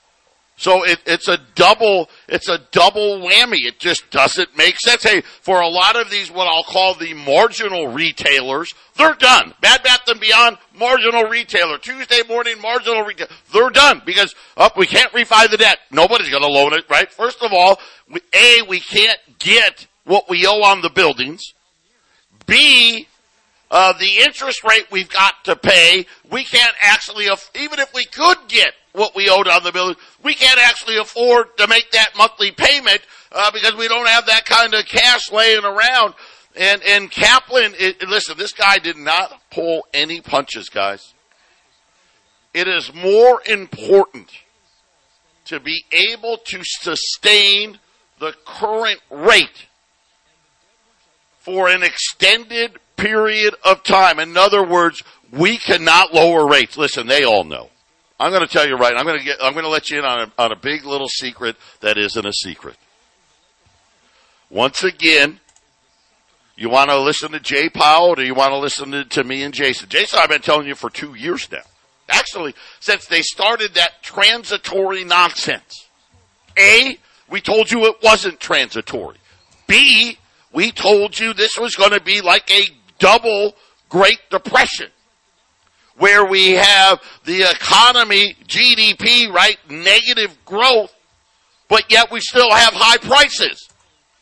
So 0.58 0.84
it, 0.84 1.00
it's 1.06 1.28
a 1.28 1.38
double, 1.54 2.08
it's 2.28 2.48
a 2.48 2.58
double 2.70 3.20
whammy. 3.20 3.66
It 3.66 3.78
just 3.78 4.10
doesn't 4.10 4.56
make 4.56 4.80
sense. 4.80 5.02
Hey, 5.02 5.20
for 5.20 5.60
a 5.60 5.68
lot 5.68 5.96
of 5.96 6.10
these, 6.10 6.30
what 6.30 6.48
I'll 6.48 6.64
call 6.64 6.94
the 6.94 7.12
marginal 7.12 7.88
retailers, 7.88 8.74
they're 8.96 9.14
done. 9.14 9.52
Bad 9.60 9.82
Bath 9.82 10.08
and 10.08 10.18
Beyond, 10.18 10.56
marginal 10.74 11.24
retailer. 11.24 11.76
Tuesday 11.76 12.22
morning, 12.26 12.58
marginal 12.60 13.02
retailer. 13.02 13.30
They're 13.52 13.70
done 13.70 14.00
because, 14.06 14.34
up, 14.56 14.72
oh, 14.76 14.80
we 14.80 14.86
can't 14.86 15.12
refi 15.12 15.50
the 15.50 15.58
debt. 15.58 15.78
Nobody's 15.90 16.30
gonna 16.30 16.46
loan 16.46 16.72
it, 16.72 16.88
right? 16.88 17.12
First 17.12 17.42
of 17.42 17.52
all, 17.52 17.78
A, 18.32 18.62
we 18.66 18.80
can't 18.80 19.18
get 19.38 19.86
what 20.04 20.30
we 20.30 20.46
owe 20.46 20.62
on 20.62 20.80
the 20.80 20.90
buildings. 20.90 21.52
B, 22.46 23.08
uh, 23.70 23.92
the 23.98 24.18
interest 24.24 24.62
rate 24.64 24.86
we've 24.90 25.08
got 25.08 25.44
to 25.44 25.56
pay, 25.56 26.06
we 26.30 26.44
can't 26.44 26.74
actually, 26.82 27.24
even 27.24 27.80
if 27.80 27.92
we 27.94 28.04
could 28.04 28.38
get 28.48 28.72
what 28.92 29.14
we 29.14 29.28
owed 29.28 29.48
on 29.48 29.62
the 29.64 29.72
building, 29.72 29.96
we 30.22 30.34
can't 30.34 30.60
actually 30.62 30.96
afford 30.98 31.56
to 31.58 31.66
make 31.66 31.90
that 31.90 32.10
monthly 32.16 32.50
payment 32.50 33.00
uh, 33.32 33.50
because 33.50 33.74
we 33.74 33.88
don't 33.88 34.08
have 34.08 34.26
that 34.26 34.44
kind 34.44 34.72
of 34.74 34.86
cash 34.86 35.30
laying 35.30 35.64
around. 35.64 36.14
And 36.58 36.82
and 36.84 37.10
Kaplan, 37.10 37.74
it, 37.78 38.08
listen, 38.08 38.38
this 38.38 38.52
guy 38.52 38.78
did 38.78 38.96
not 38.96 39.42
pull 39.50 39.86
any 39.92 40.22
punches, 40.22 40.70
guys. 40.70 41.12
It 42.54 42.66
is 42.66 42.94
more 42.94 43.42
important 43.46 44.30
to 45.46 45.60
be 45.60 45.84
able 45.92 46.38
to 46.38 46.60
sustain 46.64 47.78
the 48.18 48.34
current 48.46 49.00
rate 49.10 49.66
for 51.40 51.68
an 51.68 51.82
extended 51.82 52.78
period 52.96 53.54
of 53.64 53.82
time. 53.82 54.18
In 54.18 54.36
other 54.36 54.64
words, 54.64 55.02
we 55.32 55.58
cannot 55.58 56.14
lower 56.14 56.46
rates. 56.48 56.76
Listen, 56.76 57.06
they 57.06 57.24
all 57.24 57.44
know. 57.44 57.70
I'm 58.18 58.30
going 58.30 58.46
to 58.46 58.48
tell 58.48 58.66
you 58.66 58.76
right. 58.76 58.94
I'm 58.96 59.04
going 59.04 59.18
to 59.18 59.24
get. 59.24 59.38
I'm 59.42 59.52
going 59.52 59.64
to 59.64 59.70
let 59.70 59.90
you 59.90 59.98
in 59.98 60.04
on 60.04 60.20
a, 60.20 60.42
on 60.42 60.52
a 60.52 60.56
big 60.56 60.84
little 60.84 61.08
secret 61.08 61.56
that 61.80 61.98
isn't 61.98 62.26
a 62.26 62.32
secret. 62.32 62.76
Once 64.48 64.84
again, 64.84 65.40
you 66.56 66.70
want 66.70 66.88
to 66.88 66.98
listen 66.98 67.32
to 67.32 67.40
Jay 67.40 67.68
Powell, 67.68 68.18
or 68.18 68.22
you 68.22 68.34
want 68.34 68.52
to 68.52 68.58
listen 68.58 68.92
to, 68.92 69.04
to 69.04 69.24
me 69.24 69.42
and 69.42 69.52
Jason? 69.52 69.88
Jason, 69.88 70.18
I've 70.20 70.30
been 70.30 70.40
telling 70.40 70.66
you 70.66 70.74
for 70.74 70.88
two 70.88 71.14
years 71.14 71.50
now. 71.52 71.62
Actually, 72.08 72.54
since 72.80 73.06
they 73.06 73.20
started 73.20 73.74
that 73.74 74.02
transitory 74.02 75.04
nonsense. 75.04 75.88
A, 76.58 76.98
we 77.28 77.40
told 77.40 77.70
you 77.70 77.84
it 77.86 77.96
wasn't 78.02 78.40
transitory. 78.40 79.16
B, 79.66 80.16
we 80.52 80.72
told 80.72 81.18
you 81.18 81.34
this 81.34 81.58
was 81.58 81.76
going 81.76 81.90
to 81.90 82.00
be 82.00 82.22
like 82.22 82.50
a 82.50 82.64
double 82.98 83.54
Great 83.88 84.18
Depression 84.30 84.90
where 85.98 86.24
we 86.26 86.52
have 86.52 87.00
the 87.24 87.42
economy, 87.42 88.36
GDP, 88.46 89.32
right, 89.32 89.58
negative 89.70 90.36
growth, 90.44 90.94
but 91.68 91.90
yet 91.90 92.10
we 92.10 92.20
still 92.20 92.50
have 92.50 92.72
high 92.74 92.98
prices. 92.98 93.68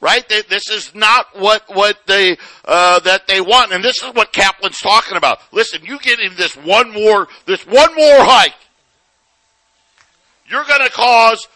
Right? 0.00 0.28
This 0.28 0.69
is 0.69 0.95
not 0.95 1.28
what, 1.33 1.62
what 1.75 1.99
they, 2.07 2.37
uh, 2.66 3.00
that 3.00 3.26
they 3.26 3.40
want. 3.40 3.73
And 3.73 3.83
this 3.83 4.02
is 4.02 4.12
what 4.12 4.35
Kaplan's 4.35 4.78
talking 4.78 5.16
about. 5.16 5.40
Listen, 5.50 5.83
you 5.83 5.99
get 5.99 6.21
in 6.21 6.35
this 6.37 6.54
one 6.57 6.93
more, 6.93 7.26
this 7.47 7.66
one 7.66 7.95
more 7.95 8.19
hike. 8.19 8.52
you're 10.47 10.64
going 10.64 10.83
to 10.85 10.93
cause 10.93 11.49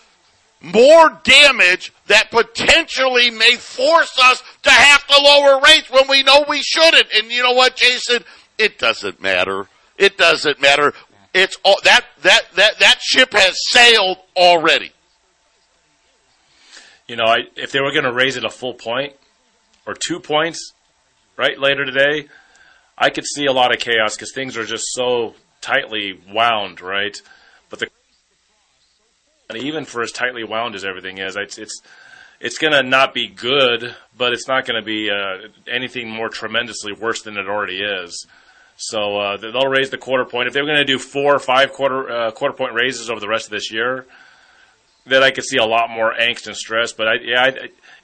more 0.60 1.20
damage 1.22 1.92
that 2.06 2.30
potentially 2.30 3.30
may 3.30 3.54
force 3.54 4.18
us 4.22 4.42
to 4.62 4.70
have 4.70 5.06
to 5.06 5.22
lower 5.22 5.60
rates 5.60 5.90
when 5.90 6.08
we 6.08 6.22
know 6.22 6.44
we 6.48 6.62
shouldn't. 6.62 7.06
And 7.14 7.30
you 7.30 7.42
know 7.42 7.52
what, 7.52 7.76
Jason? 7.76 8.24
It 8.58 8.78
doesn't 8.78 9.20
matter. 9.22 9.68
It 9.96 10.18
doesn't 10.18 10.60
matter. 10.60 10.94
It's 11.34 11.56
all, 11.64 11.76
that 11.84 12.04
that 12.22 12.42
that 12.56 12.78
that 12.80 13.00
ship 13.00 13.32
has 13.32 13.56
sailed 13.68 14.18
already. 14.36 14.92
You 17.06 17.16
know, 17.16 17.24
I, 17.24 17.38
if 17.56 17.72
they 17.72 17.80
were 17.80 17.92
going 17.92 18.04
to 18.04 18.12
raise 18.12 18.36
it 18.36 18.44
a 18.44 18.50
full 18.50 18.74
point 18.74 19.14
or 19.86 19.94
two 19.94 20.20
points, 20.20 20.72
right 21.36 21.58
later 21.58 21.84
today, 21.84 22.28
I 22.96 23.10
could 23.10 23.24
see 23.24 23.46
a 23.46 23.52
lot 23.52 23.72
of 23.72 23.80
chaos 23.80 24.14
because 24.14 24.32
things 24.32 24.56
are 24.56 24.64
just 24.64 24.92
so 24.92 25.34
tightly 25.60 26.20
wound, 26.32 26.80
right? 26.80 27.16
And 29.50 29.58
even 29.58 29.84
for 29.84 30.02
as 30.02 30.12
tightly 30.12 30.44
wound 30.44 30.74
as 30.74 30.84
everything 30.84 31.18
is, 31.18 31.36
it's 31.36 31.56
it's 31.56 31.80
it's 32.40 32.58
going 32.58 32.72
to 32.72 32.82
not 32.82 33.14
be 33.14 33.28
good, 33.28 33.94
but 34.16 34.32
it's 34.32 34.46
not 34.46 34.66
going 34.66 34.80
to 34.80 34.84
be 34.84 35.10
uh, 35.10 35.48
anything 35.66 36.10
more 36.10 36.28
tremendously 36.28 36.92
worse 36.92 37.22
than 37.22 37.36
it 37.36 37.48
already 37.48 37.80
is. 37.80 38.26
So 38.76 39.18
uh, 39.18 39.36
they'll 39.38 39.68
raise 39.68 39.90
the 39.90 39.98
quarter 39.98 40.24
point. 40.24 40.46
If 40.46 40.52
they 40.54 40.60
were 40.60 40.68
going 40.68 40.78
to 40.78 40.84
do 40.84 40.98
four 40.98 41.34
or 41.34 41.38
five 41.40 41.72
quarter 41.72 42.10
uh, 42.10 42.30
quarter 42.30 42.54
point 42.54 42.74
raises 42.74 43.10
over 43.10 43.20
the 43.20 43.28
rest 43.28 43.46
of 43.46 43.50
this 43.50 43.72
year, 43.72 44.06
then 45.06 45.22
I 45.22 45.30
could 45.30 45.44
see 45.44 45.56
a 45.56 45.64
lot 45.64 45.90
more 45.90 46.14
angst 46.14 46.46
and 46.46 46.56
stress. 46.56 46.92
But 46.92 47.08
I, 47.08 47.14
yeah, 47.22 47.42
I, 47.42 47.48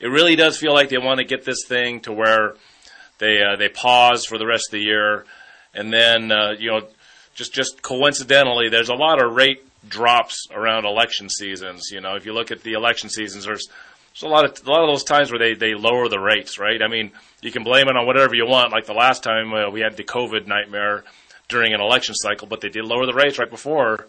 it 0.01 0.09
really 0.09 0.37
does 0.37 0.57
feel 0.57 0.73
like 0.73 0.89
they 0.89 0.99
want 0.99 1.19
to 1.19 1.25
get 1.25 1.45
this 1.45 1.65
thing 1.69 2.01
to 2.01 2.13
where 2.13 2.55
they 3.19 3.43
uh, 3.43 3.57
they 3.57 3.69
pause 3.69 4.25
for 4.25 4.39
the 4.39 4.47
rest 4.47 4.69
of 4.69 4.73
the 4.73 4.85
year, 4.85 5.27
and 5.75 5.93
then 5.93 6.33
uh, 6.33 6.55
you 6.59 6.71
know 6.71 6.89
just 7.35 7.53
just 7.53 7.83
coincidentally, 7.83 8.69
there's 8.69 8.89
a 8.89 8.95
lot 8.95 9.23
of 9.23 9.35
rate 9.35 9.65
drops 9.89 10.49
around 10.51 10.85
election 10.85 11.29
seasons. 11.29 11.91
You 11.91 12.01
know, 12.01 12.15
if 12.17 12.27
you 12.27 12.33
look 12.33 12.51
at 12.51 12.63
the 12.63 12.73
election 12.73 13.09
seasons, 13.09 13.45
there's 13.45 13.69
there's 14.15 14.23
a 14.23 14.29
lot 14.29 14.45
of 14.45 14.67
a 14.67 14.71
lot 14.71 14.83
of 14.83 14.89
those 14.89 15.05
times 15.05 15.31
where 15.31 15.39
they 15.39 15.55
they 15.55 15.75
lower 15.75 16.09
the 16.09 16.21
rates, 16.21 16.59
right? 16.59 16.81
I 16.83 16.89
mean, 16.89 17.13
you 17.43 17.51
can 17.51 17.65
blame 17.65 17.89
it 17.89 17.97
on 17.97 18.07
whatever 18.07 18.35
you 18.35 18.47
want. 18.47 18.73
Like 18.73 18.87
the 18.87 18.93
last 18.93 19.23
time 19.23 19.53
uh, 19.53 19.71
we 19.71 19.81
had 19.81 19.97
the 19.97 20.05
COVID 20.05 20.47
nightmare 20.47 21.05
during 21.49 21.75
an 21.75 21.81
election 21.81 22.15
cycle, 22.15 22.47
but 22.47 22.61
they 22.61 22.69
did 22.69 22.85
lower 22.85 23.07
the 23.07 23.15
rates 23.15 23.39
right 23.39 23.51
before. 23.51 24.07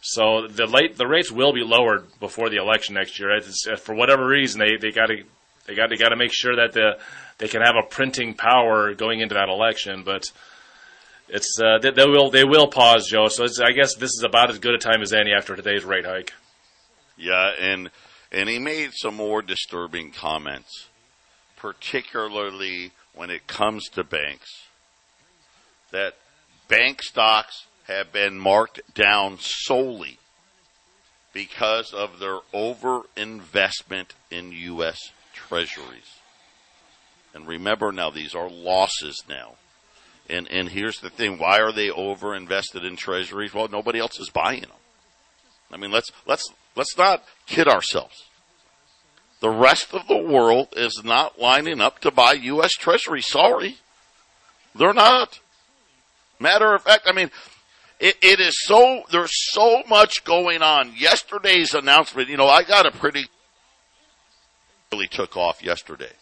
So 0.00 0.46
the 0.46 0.66
late 0.66 0.96
the 0.96 1.06
rates 1.06 1.32
will 1.32 1.52
be 1.52 1.64
lowered 1.64 2.06
before 2.20 2.50
the 2.50 2.56
election 2.56 2.94
next 2.94 3.18
year. 3.18 3.36
It's, 3.36 3.66
uh, 3.66 3.76
for 3.76 3.94
whatever 3.94 4.26
reason, 4.26 4.60
they 4.60 4.76
they 4.76 4.92
got 4.92 5.06
to 5.06 5.24
they 5.66 5.74
got 5.74 5.86
to 5.86 5.96
got 5.96 6.10
to 6.10 6.16
make 6.16 6.32
sure 6.32 6.56
that 6.56 6.72
the 6.72 6.98
they 7.38 7.48
can 7.48 7.62
have 7.62 7.74
a 7.76 7.86
printing 7.86 8.34
power 8.34 8.94
going 8.94 9.20
into 9.20 9.34
that 9.34 9.48
election, 9.48 10.02
but 10.04 10.30
it's 11.28 11.58
uh, 11.60 11.78
they, 11.78 11.90
they, 11.90 12.06
will 12.06 12.30
they 12.30 12.44
will 12.44 12.68
pause, 12.68 13.06
Joe. 13.08 13.28
So 13.28 13.46
I 13.62 13.72
guess 13.72 13.94
this 13.94 14.10
is 14.10 14.22
about 14.24 14.50
as 14.50 14.58
good 14.58 14.74
a 14.74 14.78
time 14.78 15.02
as 15.02 15.12
any 15.12 15.32
after 15.32 15.54
today's 15.54 15.84
rate 15.84 16.06
hike. 16.06 16.32
Yeah, 17.16 17.52
and 17.58 17.90
and 18.32 18.48
he 18.48 18.58
made 18.58 18.92
some 18.94 19.16
more 19.16 19.42
disturbing 19.42 20.12
comments, 20.12 20.86
particularly 21.56 22.92
when 23.14 23.30
it 23.30 23.46
comes 23.46 23.88
to 23.90 24.04
banks. 24.04 24.66
That 25.90 26.14
bank 26.68 27.02
stocks 27.02 27.66
have 27.86 28.12
been 28.12 28.38
marked 28.38 28.80
down 28.94 29.38
solely 29.40 30.18
because 31.32 31.92
of 31.92 32.18
their 32.18 32.38
over 32.52 33.02
investment 33.16 34.14
in 34.30 34.52
U.S. 34.52 34.98
Treasuries. 35.34 36.18
And 37.34 37.46
remember 37.46 37.92
now, 37.92 38.10
these 38.10 38.34
are 38.34 38.50
losses 38.50 39.22
now. 39.28 39.54
And 40.28 40.48
and 40.48 40.68
here's 40.68 41.00
the 41.00 41.10
thing: 41.10 41.38
why 41.38 41.60
are 41.60 41.72
they 41.72 41.90
over 41.90 42.34
invested 42.34 42.84
in 42.84 42.96
treasuries? 42.96 43.54
Well, 43.54 43.68
nobody 43.68 43.98
else 43.98 44.18
is 44.20 44.30
buying 44.30 44.62
them. 44.62 44.70
I 45.72 45.76
mean, 45.76 45.90
let's 45.90 46.10
let's 46.26 46.48
let's 46.76 46.96
not 46.96 47.24
kid 47.46 47.68
ourselves. 47.68 48.24
The 49.40 49.50
rest 49.50 49.94
of 49.94 50.06
the 50.08 50.16
world 50.16 50.68
is 50.76 51.02
not 51.04 51.40
lining 51.40 51.80
up 51.80 52.00
to 52.00 52.10
buy 52.10 52.32
U.S. 52.32 52.72
Treasury. 52.72 53.22
Sorry, 53.22 53.78
they're 54.74 54.92
not. 54.92 55.40
Matter 56.40 56.74
of 56.74 56.82
fact, 56.82 57.06
I 57.06 57.12
mean, 57.12 57.30
it, 58.00 58.16
it 58.22 58.40
is 58.40 58.60
so 58.64 59.02
there's 59.10 59.52
so 59.52 59.82
much 59.88 60.24
going 60.24 60.62
on. 60.62 60.92
Yesterday's 60.96 61.74
announcement, 61.74 62.28
you 62.28 62.36
know, 62.36 62.48
I 62.48 62.62
got 62.62 62.86
a 62.86 62.90
pretty 62.90 63.26
really 64.92 65.08
took 65.08 65.36
off 65.36 65.62
yesterday 65.62 66.12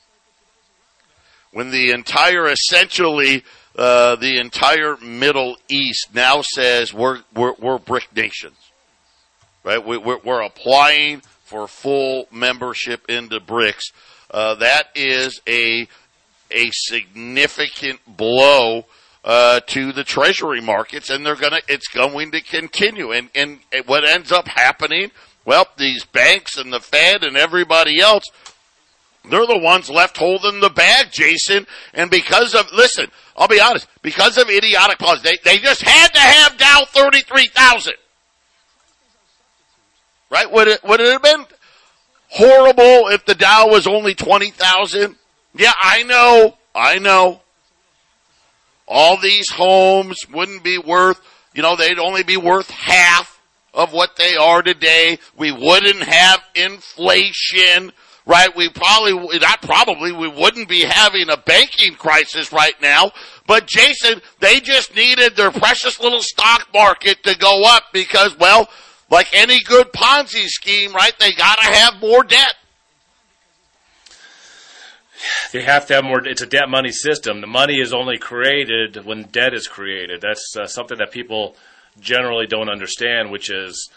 when 1.52 1.70
the 1.70 1.90
entire 1.90 2.48
essentially 2.48 3.44
uh, 3.76 4.16
the 4.16 4.38
entire 4.38 4.96
Middle 4.98 5.56
East 5.68 6.14
now 6.14 6.40
says 6.42 6.94
we're 6.94 7.20
we're, 7.34 7.54
we're 7.54 7.78
BRIC 7.78 8.14
nations, 8.16 8.56
right? 9.64 9.84
We, 9.84 9.96
are 9.96 10.18
we're 10.24 10.42
applying 10.42 11.20
for 11.44 11.68
full 11.68 12.26
membership 12.32 13.08
into 13.08 13.38
BRICS. 13.38 13.92
Uh, 14.30 14.54
that 14.56 14.88
is 14.94 15.40
a 15.46 15.86
a 16.50 16.70
significant 16.72 18.00
blow 18.06 18.86
uh, 19.24 19.60
to 19.66 19.92
the 19.92 20.04
treasury 20.04 20.60
markets, 20.60 21.10
and 21.10 21.26
they're 21.26 21.36
gonna 21.36 21.60
it's 21.68 21.88
going 21.88 22.30
to 22.30 22.40
continue. 22.40 23.12
And 23.12 23.28
and 23.34 23.60
what 23.84 24.04
ends 24.04 24.32
up 24.32 24.48
happening? 24.48 25.10
Well, 25.44 25.66
these 25.76 26.04
banks 26.04 26.56
and 26.56 26.72
the 26.72 26.80
Fed 26.80 27.22
and 27.22 27.36
everybody 27.36 28.00
else 28.00 28.24
they're 29.28 29.46
the 29.46 29.58
ones 29.58 29.90
left 29.90 30.16
holding 30.16 30.60
the 30.60 30.70
bag, 30.70 31.10
Jason. 31.10 31.66
And 31.94 32.10
because 32.10 32.54
of, 32.54 32.70
listen, 32.72 33.10
I'll 33.36 33.48
be 33.48 33.60
honest, 33.60 33.88
because 34.02 34.38
of 34.38 34.48
idiotic 34.48 34.98
policies, 34.98 35.24
they, 35.24 35.38
they 35.44 35.58
just 35.58 35.82
had 35.82 36.08
to 36.08 36.20
have 36.20 36.56
Dow 36.58 36.84
33,000. 36.86 37.94
Right? 40.30 40.50
Would 40.50 40.68
it, 40.68 40.84
would 40.84 41.00
it 41.00 41.12
have 41.12 41.22
been 41.22 41.44
horrible 42.28 43.08
if 43.08 43.24
the 43.24 43.34
Dow 43.34 43.68
was 43.68 43.86
only 43.86 44.14
20,000? 44.14 45.16
Yeah, 45.54 45.72
I 45.80 46.02
know. 46.04 46.56
I 46.74 46.98
know. 46.98 47.40
All 48.86 49.20
these 49.20 49.50
homes 49.50 50.28
wouldn't 50.32 50.62
be 50.62 50.78
worth, 50.78 51.20
you 51.54 51.62
know, 51.62 51.74
they'd 51.74 51.98
only 51.98 52.22
be 52.22 52.36
worth 52.36 52.70
half 52.70 53.40
of 53.74 53.92
what 53.92 54.16
they 54.16 54.36
are 54.36 54.62
today. 54.62 55.18
We 55.36 55.50
wouldn't 55.50 56.02
have 56.02 56.42
inflation 56.54 57.92
right? 58.26 58.54
We 58.56 58.68
probably, 58.68 59.38
not 59.38 59.62
probably, 59.62 60.12
we 60.12 60.28
wouldn't 60.28 60.68
be 60.68 60.82
having 60.82 61.30
a 61.30 61.36
banking 61.36 61.94
crisis 61.94 62.52
right 62.52 62.74
now. 62.82 63.12
But 63.46 63.66
Jason, 63.66 64.20
they 64.40 64.60
just 64.60 64.94
needed 64.96 65.36
their 65.36 65.52
precious 65.52 66.00
little 66.00 66.20
stock 66.20 66.68
market 66.74 67.22
to 67.22 67.38
go 67.38 67.62
up 67.64 67.84
because, 67.92 68.36
well, 68.38 68.68
like 69.08 69.28
any 69.32 69.62
good 69.62 69.92
Ponzi 69.92 70.48
scheme, 70.48 70.92
right? 70.92 71.16
They 71.18 71.32
gotta 71.32 71.64
have 71.64 72.00
more 72.00 72.24
debt. 72.24 72.54
They 75.52 75.62
have 75.62 75.86
to 75.86 75.94
have 75.94 76.04
more. 76.04 76.26
It's 76.26 76.42
a 76.42 76.46
debt 76.46 76.68
money 76.68 76.92
system. 76.92 77.40
The 77.40 77.46
money 77.46 77.80
is 77.80 77.92
only 77.92 78.18
created 78.18 79.04
when 79.04 79.22
debt 79.24 79.54
is 79.54 79.66
created. 79.66 80.20
That's 80.20 80.54
uh, 80.56 80.66
something 80.66 80.98
that 80.98 81.10
people 81.10 81.56
generally 82.00 82.46
don't 82.46 82.68
understand, 82.68 83.30
which 83.30 83.50
is 83.50 83.88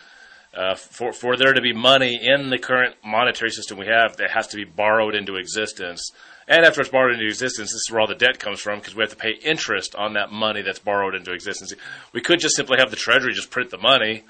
uh, 0.54 0.76
for 0.76 1.14
for 1.14 1.38
there 1.38 1.54
to 1.54 1.62
be 1.62 1.74
money 1.74 2.20
in 2.22 2.50
the 2.50 2.58
current 2.58 2.96
monetary 3.06 3.52
system 3.52 3.78
we 3.78 3.86
have, 3.86 4.18
that 4.18 4.32
has 4.32 4.48
to 4.48 4.58
be 4.58 4.66
borrowed 4.66 5.16
into 5.16 5.36
existence. 5.36 6.12
And 6.48 6.66
after 6.66 6.82
it's 6.82 6.90
borrowed 6.90 7.14
into 7.14 7.28
existence, 7.28 7.70
this 7.70 7.82
is 7.82 7.92
where 7.92 8.02
all 8.02 8.08
the 8.08 8.16
debt 8.16 8.40
comes 8.40 8.60
from 8.60 8.80
because 8.80 8.96
we 8.96 9.04
have 9.04 9.12
to 9.12 9.16
pay 9.16 9.34
interest 9.44 9.94
on 9.96 10.14
that 10.14 10.32
money 10.32 10.64
that's 10.64 10.80
borrowed 10.80 11.14
into 11.14 11.32
existence. 11.32 11.74
We 12.12 12.22
could 12.22 12.40
just 12.40 12.56
simply 12.56 12.80
have 12.80 12.90
the 12.90 12.96
Treasury 12.96 13.34
just 13.34 13.52
print 13.52 13.70
the 13.70 13.78
money. 13.78 14.24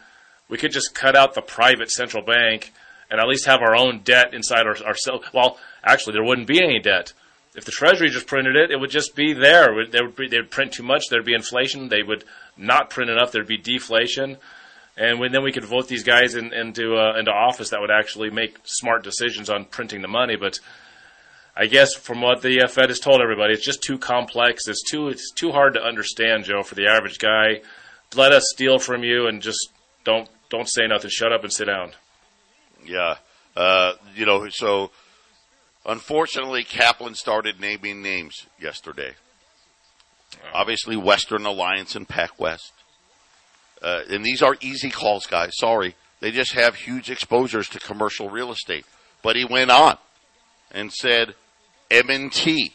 We 0.50 0.58
could 0.58 0.74
just 0.74 0.94
cut 0.94 1.16
out 1.16 1.34
the 1.34 1.42
private 1.42 1.90
central 1.90 2.24
bank 2.24 2.74
and 3.10 3.22
at 3.22 3.28
least 3.28 3.46
have 3.46 3.62
our 3.62 3.76
own 3.76 4.00
debt 4.00 4.34
inside 4.34 4.68
our, 4.68 4.78
ourselves. 4.80 5.28
Well, 5.34 5.58
actually, 5.82 6.14
there 6.14 6.24
wouldn't 6.24 6.48
be 6.48 6.62
any 6.62 6.80
debt. 6.80 7.14
If 7.56 7.64
the 7.64 7.72
Treasury 7.72 8.10
just 8.10 8.28
printed 8.28 8.58
it, 8.58 8.70
it 8.70 8.80
would 8.80 8.92
just 8.92 9.16
be 9.16 9.32
there. 9.32 9.70
They 9.90 10.02
would, 10.02 10.30
they 10.30 10.38
would 10.38 10.52
print 10.52 10.74
too 10.74 10.84
much. 10.84 11.08
There'd 11.10 11.26
be 11.26 11.34
inflation. 11.34 11.88
They 11.88 12.04
would 12.04 12.26
not 12.58 12.90
print 12.90 13.10
enough. 13.10 13.32
There'd 13.32 13.48
be 13.48 13.58
deflation 13.58 14.38
and 15.00 15.18
when, 15.18 15.32
then 15.32 15.44
we 15.44 15.54
could 15.54 15.64
vote 15.64 15.88
these 15.88 16.04
guys 16.04 16.36
in, 16.36 16.54
into 16.54 16.98
uh, 16.98 17.18
into 17.18 17.32
office 17.32 17.70
that 17.70 17.80
would 17.80 17.90
actually 17.90 18.30
make 18.30 18.58
smart 18.66 19.04
decisions 19.04 19.50
on 19.50 19.64
printing 19.64 20.02
the 20.02 20.10
money. 20.10 20.36
But 20.36 20.60
I 21.56 21.68
guess 21.68 21.96
from 21.96 22.22
what 22.22 22.42
the 22.42 22.64
uh, 22.64 22.68
Fed 22.68 22.90
has 22.90 23.00
told 23.00 23.22
everybody, 23.22 23.54
it's 23.54 23.66
just 23.66 23.82
too 23.82 23.98
complex. 23.98 24.68
It's 24.68 24.84
too 24.84 25.08
it's 25.08 25.32
too 25.32 25.52
hard 25.52 25.76
to 25.76 25.82
understand, 25.82 26.44
Joe, 26.44 26.64
for 26.64 26.76
the 26.76 26.88
average 26.88 27.18
guy. 27.18 27.62
Let 28.14 28.34
us 28.34 28.44
steal 28.50 28.78
from 28.78 29.04
you 29.04 29.28
and 29.28 29.42
just 29.42 29.70
don't 30.04 30.30
don't 30.50 30.68
say 30.68 30.86
nothing. 30.86 31.10
Shut 31.10 31.32
up 31.32 31.44
and 31.44 31.54
sit 31.54 31.66
down. 31.66 31.94
Yeah, 32.86 33.16
uh, 33.56 33.94
you 34.16 34.26
know. 34.26 34.50
So 34.50 34.92
unfortunately, 35.86 36.66
Kaplan 36.66 37.16
started 37.16 37.62
naming 37.62 38.02
names 38.02 38.48
yesterday. 38.60 39.14
Obviously, 40.54 40.98
Western 40.98 41.46
Alliance 41.46 41.96
and 41.96 42.08
PacWest. 42.08 42.72
Uh, 43.82 44.02
and 44.10 44.24
these 44.26 44.42
are 44.42 44.58
easy 44.62 44.90
calls, 44.90 45.26
guys. 45.26 45.52
Sorry. 45.58 45.96
They 46.20 46.32
just 46.32 46.54
have 46.54 46.76
huge 46.76 47.10
exposures 47.10 47.70
to 47.70 47.80
commercial 47.80 48.30
real 48.30 48.52
estate. 48.52 48.86
But 49.22 49.36
he 49.36 49.46
went 49.46 49.72
on 49.72 49.98
and 50.72 50.92
said 50.92 51.34
M&T 51.90 52.74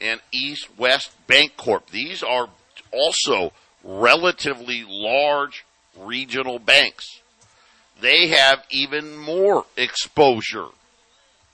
and 0.00 0.20
East 0.32 0.68
West 0.78 1.10
Bancorp. 1.26 1.86
These 1.86 2.22
are 2.22 2.48
also 2.92 3.52
relatively 3.82 4.84
large 4.86 5.64
regional 5.98 6.58
banks. 6.58 7.20
they 8.00 8.28
have 8.28 8.64
even 8.70 9.16
more 9.16 9.64
exposure 9.76 10.66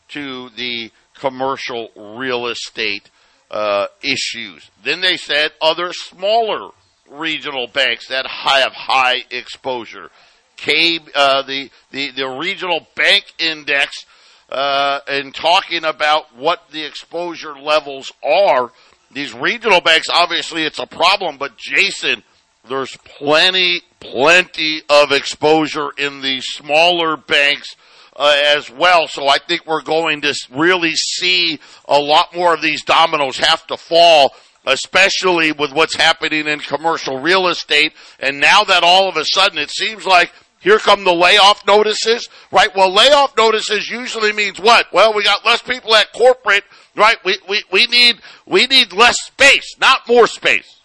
to 0.08 0.48
the 0.50 0.90
commercial 1.14 1.90
real 1.94 2.46
estate 2.46 3.10
uh, 3.50 3.86
issues. 4.02 4.70
Then 4.82 5.00
they 5.00 5.16
said 5.16 5.52
other 5.60 5.92
smaller 5.92 6.70
regional 7.10 7.66
banks 7.66 8.08
that 8.08 8.26
have 8.26 8.72
high 8.72 9.24
exposure. 9.30 10.10
K, 10.56 11.00
uh, 11.14 11.42
the, 11.42 11.70
the, 11.90 12.10
the 12.10 12.28
regional 12.28 12.86
bank 12.94 13.24
index, 13.38 14.04
uh, 14.50 15.00
and 15.08 15.34
talking 15.34 15.84
about 15.84 16.36
what 16.36 16.70
the 16.70 16.84
exposure 16.84 17.58
levels 17.58 18.12
are. 18.22 18.72
These 19.12 19.32
regional 19.34 19.80
banks, 19.80 20.08
obviously 20.12 20.64
it's 20.64 20.78
a 20.78 20.86
problem, 20.86 21.38
but 21.38 21.56
Jason, 21.56 22.22
there's 22.68 22.96
plenty, 22.98 23.82
plenty 24.00 24.82
of 24.88 25.12
exposure 25.12 25.90
in 25.96 26.20
the 26.20 26.40
smaller 26.40 27.16
banks 27.16 27.74
uh, 28.16 28.36
as 28.54 28.70
well. 28.70 29.08
So 29.08 29.28
I 29.28 29.38
think 29.38 29.66
we're 29.66 29.82
going 29.82 30.20
to 30.22 30.34
really 30.50 30.94
see 30.94 31.58
a 31.86 31.98
lot 31.98 32.34
more 32.36 32.52
of 32.54 32.60
these 32.60 32.84
dominoes 32.84 33.38
have 33.38 33.66
to 33.68 33.76
fall, 33.76 34.34
especially 34.66 35.52
with 35.52 35.72
what's 35.72 35.94
happening 35.94 36.46
in 36.46 36.60
commercial 36.60 37.18
real 37.18 37.48
estate. 37.48 37.92
And 38.18 38.40
now 38.40 38.64
that 38.64 38.82
all 38.82 39.08
of 39.08 39.16
a 39.16 39.24
sudden 39.24 39.58
it 39.58 39.70
seems 39.70 40.06
like 40.06 40.32
here 40.60 40.78
come 40.78 41.04
the 41.04 41.14
layoff 41.14 41.66
notices, 41.66 42.28
right? 42.52 42.74
Well, 42.76 42.92
layoff 42.92 43.36
notices 43.36 43.88
usually 43.88 44.32
means 44.32 44.60
what? 44.60 44.92
Well, 44.92 45.14
we 45.14 45.24
got 45.24 45.44
less 45.44 45.62
people 45.62 45.94
at 45.94 46.12
corporate, 46.12 46.64
right? 46.94 47.16
We, 47.24 47.38
we, 47.48 47.64
we 47.72 47.86
need, 47.86 48.20
we 48.46 48.66
need 48.66 48.92
less 48.92 49.18
space, 49.20 49.76
not 49.80 50.06
more 50.06 50.26
space. 50.26 50.80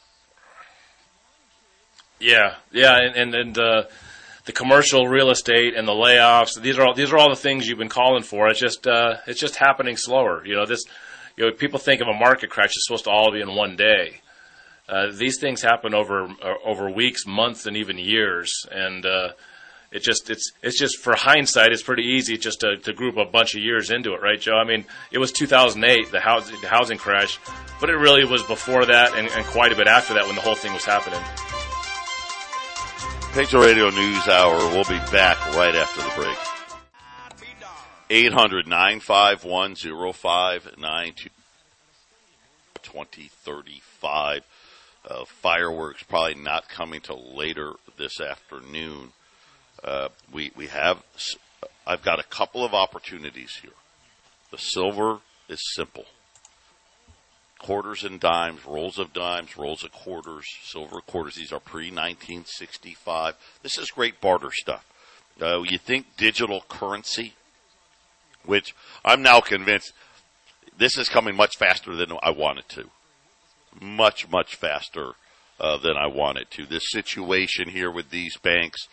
Yeah, 2.20 2.56
yeah, 2.72 2.96
and 2.98 3.16
and, 3.16 3.36
and 3.36 3.58
uh, 3.58 3.84
the 4.46 4.52
commercial 4.52 5.08
real 5.08 5.30
estate 5.30 5.76
and 5.76 5.88
the 5.88 5.94
layoffs. 5.94 6.60
These 6.60 6.78
are 6.78 6.86
all 6.86 6.94
these 6.94 7.12
are 7.12 7.18
all 7.18 7.30
the 7.30 7.36
things 7.36 7.68
you've 7.68 7.78
been 7.78 7.90
calling 7.90 8.24
for. 8.24 8.48
It's 8.48 8.60
just 8.60 8.88
uh, 8.88 9.18
it's 9.28 9.40
just 9.40 9.58
happening 9.58 9.98
slower. 9.98 10.46
You 10.46 10.56
know 10.56 10.66
this. 10.66 10.86
You 11.38 11.46
know 11.46 11.52
people 11.52 11.80
think 11.80 12.02
of 12.02 12.08
a 12.08 12.14
market 12.14 12.50
crash 12.50 12.76
is 12.76 12.86
supposed 12.86 13.06
to 13.06 13.10
all 13.10 13.32
be 13.32 13.42
in 13.42 13.56
one 13.56 13.76
day. 13.76 14.22
Uh, 14.88 15.08
these 15.12 15.40
things 15.40 15.62
happen 15.62 15.94
over 15.94 16.24
uh, 16.24 16.54
over 16.64 16.90
weeks, 16.90 17.26
months, 17.26 17.66
and 17.66 17.76
even 17.76 17.98
years. 17.98 18.66
And 18.72 19.06
uh, 19.06 19.30
it 19.92 20.04
just 20.04 20.30
it's 20.30 20.52
it's 20.62 20.78
just 20.78 21.00
for 21.00 21.16
hindsight, 21.16 21.72
it's 21.72 21.84
pretty 21.84 22.04
easy 22.04 22.38
just 22.38 22.60
to, 22.62 22.78
to 22.78 22.94
group 22.94 23.18
a 23.18 23.26
bunch 23.26 23.56
of 23.56 23.62
years 23.62 23.92
into 23.92 24.14
it, 24.14 24.22
right, 24.22 24.40
Joe? 24.40 24.58
I 24.58 24.64
mean, 24.64 24.86
it 25.12 25.18
was 25.18 25.32
2008, 25.32 26.12
the 26.12 26.20
housing 26.20 26.60
the 26.62 26.68
housing 26.68 26.98
crash, 26.98 27.40
but 27.82 27.90
it 27.90 27.96
really 27.96 28.26
was 28.26 28.44
before 28.44 28.86
that 28.86 29.16
and, 29.16 29.28
and 29.28 29.46
quite 29.48 29.72
a 29.72 29.76
bit 29.76 29.88
after 29.88 30.14
that 30.14 30.26
when 30.28 30.36
the 30.36 30.42
whole 30.42 30.56
thing 30.56 30.74
was 30.74 30.86
happening. 30.86 31.20
Patriot 33.34 33.66
Radio 33.66 33.90
News 33.90 34.28
Hour. 34.28 34.58
We'll 34.70 34.86
be 34.86 35.00
back 35.12 35.38
right 35.56 35.76
after 35.76 36.02
the 36.02 36.12
break. 36.16 36.55
800 38.10 38.68
951 38.68 39.76
0592 39.76 41.30
2035. 42.84 44.44
Uh, 45.08 45.24
fireworks 45.26 46.04
probably 46.04 46.36
not 46.36 46.68
coming 46.68 47.00
till 47.00 47.36
later 47.36 47.74
this 47.98 48.20
afternoon. 48.20 49.14
Uh, 49.84 50.10
we 50.32 50.52
we 50.56 50.68
have. 50.68 51.04
I've 51.86 52.02
got 52.02 52.20
a 52.20 52.24
couple 52.24 52.66
of 52.66 52.74
opportunities 52.74 53.60
here. 53.62 53.72
The 54.52 54.58
silver 54.58 55.20
is 55.48 55.60
simple 55.76 56.06
quarters 57.66 58.04
and 58.04 58.20
dimes, 58.20 58.64
rolls 58.66 59.00
of 59.00 59.12
dimes, 59.12 59.58
rolls 59.58 59.84
of 59.84 59.92
quarters, 59.92 60.46
silver 60.64 61.02
quarters. 61.02 61.36
These 61.36 61.52
are 61.52 61.60
pre 61.60 61.86
1965. 61.86 63.36
This 63.64 63.78
is 63.78 63.90
great 63.92 64.22
barter 64.22 64.52
stuff. 64.52 64.86
Uh, 65.42 65.62
you 65.64 65.78
think 65.78 66.16
digital 66.16 66.64
currency, 66.70 67.34
which 68.46 68.76
I'm 69.04 69.22
now 69.22 69.42
convinced 69.42 69.94
this 70.78 70.98
is 70.98 71.10
coming 71.10 71.36
much 71.36 71.58
faster 71.58 71.96
than 71.96 72.12
I 72.22 72.32
wanted 72.32 72.68
to. 72.70 72.90
Much, 73.80 74.30
much 74.30 74.56
faster 74.56 75.14
uh, 75.60 75.78
than 75.78 75.98
I 75.98 76.08
wanted 76.08 76.52
to. 76.52 76.66
This 76.66 76.90
situation 76.90 77.70
here 77.70 77.92
with 77.92 78.10
these 78.10 78.38
banks, 78.38 78.88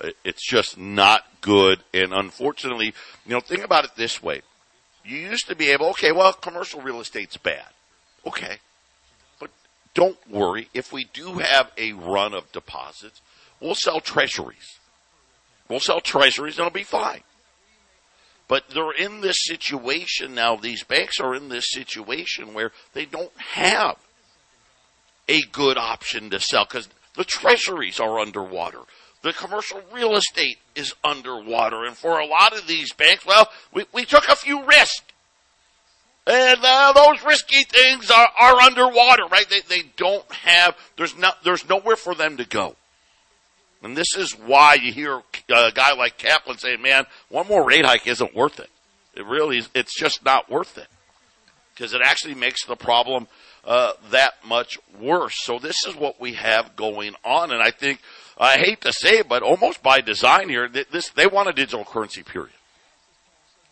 uh, 0.00 0.10
it's 0.24 0.46
just 0.46 0.78
not 0.78 1.26
good. 1.40 1.80
And 1.92 2.12
unfortunately, 2.12 2.94
you 3.24 3.32
know, 3.32 3.40
think 3.40 3.64
about 3.64 3.84
it 3.84 3.96
this 3.96 4.22
way. 4.22 4.42
You 5.04 5.18
used 5.18 5.46
to 5.48 5.54
be 5.54 5.70
able, 5.70 5.90
okay, 5.90 6.12
well, 6.12 6.32
commercial 6.32 6.80
real 6.80 7.00
estate's 7.00 7.36
bad. 7.36 7.66
Okay. 8.26 8.56
But 9.38 9.50
don't 9.94 10.18
worry. 10.28 10.68
If 10.74 10.92
we 10.92 11.04
do 11.04 11.34
have 11.34 11.70
a 11.78 11.92
run 11.92 12.34
of 12.34 12.50
deposits, 12.52 13.20
we'll 13.60 13.76
sell 13.76 14.00
treasuries. 14.00 14.78
We'll 15.68 15.80
sell 15.80 16.00
treasuries 16.00 16.58
and 16.58 16.66
it'll 16.66 16.74
be 16.74 16.82
fine. 16.82 17.22
But 18.48 18.68
they're 18.70 18.92
in 18.92 19.20
this 19.20 19.38
situation 19.40 20.34
now. 20.34 20.56
These 20.56 20.84
banks 20.84 21.18
are 21.20 21.34
in 21.34 21.48
this 21.48 21.66
situation 21.70 22.54
where 22.54 22.70
they 22.92 23.04
don't 23.04 23.36
have 23.38 23.96
a 25.28 25.42
good 25.52 25.76
option 25.76 26.30
to 26.30 26.40
sell 26.40 26.64
because 26.64 26.88
the 27.16 27.24
treasuries 27.24 27.98
are 27.98 28.20
underwater. 28.20 28.78
The 29.22 29.32
commercial 29.32 29.80
real 29.92 30.14
estate 30.14 30.58
is 30.76 30.94
underwater. 31.02 31.84
And 31.84 31.96
for 31.96 32.20
a 32.20 32.26
lot 32.26 32.56
of 32.56 32.68
these 32.68 32.92
banks, 32.92 33.26
well, 33.26 33.48
we, 33.72 33.84
we 33.92 34.04
took 34.04 34.28
a 34.28 34.36
few 34.36 34.64
risks. 34.64 35.02
And 36.28 36.58
uh, 36.62 36.92
those 36.92 37.24
risky 37.24 37.64
things 37.64 38.10
are, 38.10 38.28
are 38.40 38.60
underwater, 38.60 39.26
right? 39.26 39.48
They, 39.48 39.60
they 39.68 39.88
don't 39.96 40.30
have, 40.32 40.76
there's, 40.96 41.16
not, 41.16 41.42
there's 41.44 41.68
nowhere 41.68 41.96
for 41.96 42.14
them 42.14 42.36
to 42.36 42.44
go. 42.44 42.76
And 43.82 43.96
this 43.96 44.16
is 44.16 44.32
why 44.32 44.74
you 44.74 44.92
hear 44.92 45.22
a 45.48 45.72
guy 45.72 45.92
like 45.94 46.18
Kaplan 46.18 46.58
saying, 46.58 46.82
man, 46.82 47.06
one 47.28 47.46
more 47.46 47.64
rate 47.64 47.84
hike 47.84 48.06
isn't 48.06 48.34
worth 48.34 48.58
it. 48.58 48.70
It 49.14 49.24
really 49.26 49.58
is, 49.58 49.68
it's 49.74 49.98
just 49.98 50.24
not 50.24 50.50
worth 50.50 50.78
it. 50.78 50.88
Because 51.74 51.92
it 51.92 52.00
actually 52.02 52.34
makes 52.34 52.64
the 52.64 52.76
problem 52.76 53.28
uh, 53.64 53.92
that 54.10 54.34
much 54.46 54.78
worse. 54.98 55.34
So 55.44 55.58
this 55.58 55.84
is 55.86 55.94
what 55.94 56.20
we 56.20 56.34
have 56.34 56.74
going 56.74 57.14
on. 57.24 57.52
And 57.52 57.62
I 57.62 57.70
think, 57.70 58.00
I 58.38 58.56
hate 58.56 58.80
to 58.82 58.92
say 58.92 59.18
it, 59.18 59.28
but 59.28 59.42
almost 59.42 59.82
by 59.82 60.00
design 60.00 60.48
here, 60.48 60.68
this, 60.68 61.10
they 61.10 61.26
want 61.26 61.48
a 61.48 61.52
digital 61.52 61.84
currency 61.84 62.22
period 62.22 62.52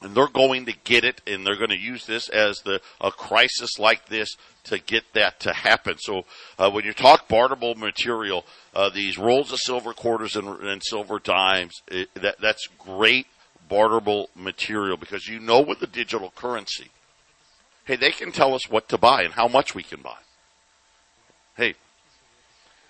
and 0.04 0.14
they're 0.14 0.28
going 0.28 0.66
to 0.66 0.74
get 0.84 1.04
it, 1.04 1.22
and 1.26 1.46
they're 1.46 1.56
going 1.56 1.70
to 1.70 1.78
use 1.78 2.06
this 2.06 2.28
as 2.28 2.60
the 2.60 2.80
a 3.00 3.10
crisis 3.10 3.78
like 3.78 4.06
this 4.06 4.36
to 4.64 4.78
get 4.78 5.04
that 5.14 5.40
to 5.40 5.52
happen. 5.52 5.96
So 5.98 6.24
uh, 6.58 6.70
when 6.70 6.84
you 6.84 6.92
talk 6.92 7.26
barterable 7.26 7.74
material, 7.74 8.44
uh, 8.74 8.90
these 8.90 9.18
rolls 9.18 9.52
of 9.52 9.58
silver 9.58 9.92
quarters 9.92 10.36
and, 10.36 10.46
and 10.46 10.82
silver 10.84 11.18
dimes, 11.18 11.82
it, 11.88 12.08
that 12.14 12.40
that's 12.40 12.68
great 12.78 13.26
barterable 13.68 14.28
material 14.36 14.98
because 14.98 15.26
you 15.26 15.40
know 15.40 15.60
with 15.60 15.80
the 15.80 15.86
digital 15.86 16.32
currency, 16.36 16.88
hey, 17.86 17.96
they 17.96 18.12
can 18.12 18.30
tell 18.30 18.54
us 18.54 18.68
what 18.68 18.88
to 18.90 18.98
buy 18.98 19.22
and 19.22 19.32
how 19.32 19.48
much 19.48 19.74
we 19.74 19.82
can 19.82 20.02
buy. 20.02 20.18
Hey, 21.56 21.74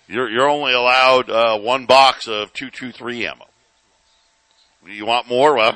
you're 0.07 0.29
you're 0.29 0.49
only 0.49 0.73
allowed 0.73 1.29
uh, 1.29 1.57
one 1.57 1.85
box 1.85 2.27
of 2.27 2.51
two 2.51 2.69
two 2.69 2.91
three 2.91 3.25
ammo. 3.25 3.45
You 4.85 5.05
want 5.05 5.27
more? 5.27 5.55
Well, 5.55 5.75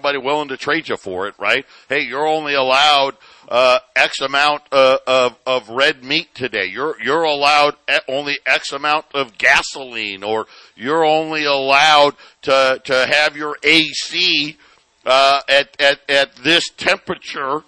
somebody 0.00 0.16
willing 0.16 0.48
to 0.48 0.56
trade 0.56 0.88
you 0.88 0.96
for 0.96 1.28
it, 1.28 1.34
right? 1.38 1.66
Hey, 1.86 2.00
you're 2.00 2.26
only 2.26 2.54
allowed 2.54 3.16
uh, 3.48 3.80
X 3.94 4.22
amount 4.22 4.62
uh, 4.72 4.96
of 5.06 5.36
of 5.44 5.68
red 5.68 6.02
meat 6.02 6.34
today. 6.34 6.66
You're 6.66 6.96
you're 7.02 7.24
allowed 7.24 7.76
only 8.08 8.38
X 8.46 8.72
amount 8.72 9.04
of 9.12 9.36
gasoline, 9.36 10.24
or 10.24 10.46
you're 10.74 11.04
only 11.04 11.44
allowed 11.44 12.14
to 12.42 12.80
to 12.82 13.06
have 13.10 13.36
your 13.36 13.58
AC 13.62 14.56
uh, 15.04 15.40
at 15.50 15.78
at 15.78 16.00
at 16.08 16.36
this 16.36 16.70
temperature. 16.70 17.62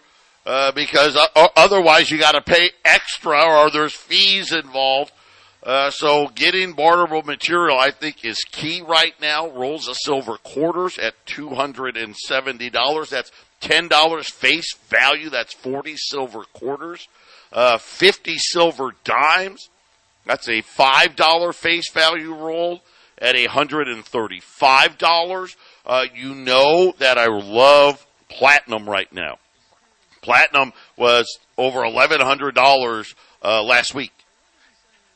Uh, 0.44 0.72
because 0.72 1.14
uh, 1.14 1.48
otherwise 1.54 2.10
you 2.10 2.18
got 2.18 2.32
to 2.32 2.40
pay 2.40 2.68
extra 2.84 3.44
or 3.44 3.70
there's 3.70 3.94
fees 3.94 4.52
involved. 4.52 5.12
Uh, 5.62 5.90
so 5.90 6.28
getting 6.34 6.72
barterable 6.72 7.22
material, 7.22 7.78
I 7.78 7.92
think, 7.92 8.24
is 8.24 8.42
key 8.50 8.82
right 8.82 9.14
now. 9.20 9.48
Rolls 9.48 9.86
of 9.86 9.96
silver 9.96 10.38
quarters 10.38 10.98
at 10.98 11.14
$270. 11.26 13.08
That's 13.08 13.30
$10 13.60 14.24
face 14.24 14.74
value. 14.88 15.30
That's 15.30 15.54
40 15.54 15.96
silver 15.96 16.42
quarters. 16.52 17.06
Uh, 17.52 17.78
50 17.78 18.38
silver 18.38 18.90
dimes. 19.04 19.68
That's 20.26 20.48
a 20.48 20.62
$5 20.62 21.54
face 21.54 21.92
value 21.92 22.34
roll 22.34 22.82
at 23.18 23.36
$135. 23.36 25.56
Uh, 25.86 26.06
you 26.12 26.34
know 26.34 26.92
that 26.98 27.18
I 27.18 27.26
love 27.26 28.04
platinum 28.28 28.90
right 28.90 29.12
now. 29.12 29.38
Platinum 30.22 30.72
was 30.96 31.38
over 31.56 31.82
$1,100 31.82 33.14
uh, 33.42 33.62
last 33.62 33.94
week. 33.94 34.10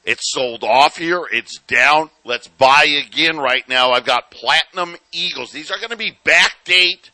It's 0.07 0.33
sold 0.33 0.63
off 0.63 0.97
here. 0.97 1.25
It's 1.33 1.59
down. 1.67 2.11
Let's 2.25 2.47
buy 2.47 2.87
again 3.07 3.39
right 3.39 3.69
now. 3.69 3.91
I've 3.91 4.07
got 4.07 4.31
platinum 4.31 4.97
eagles. 5.11 5.51
These 5.51 5.73
are 5.73 5.79
going 5.79 5.91
to 5.91 5.97
be 5.97 6.17
backdate 6.25 7.11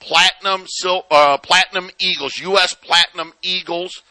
platinum 0.00 0.66
uh, 1.10 1.36
platinum 1.36 1.90
eagles, 2.00 2.38
U.S. 2.38 2.74
platinum 2.74 3.34
eagles 3.42 4.02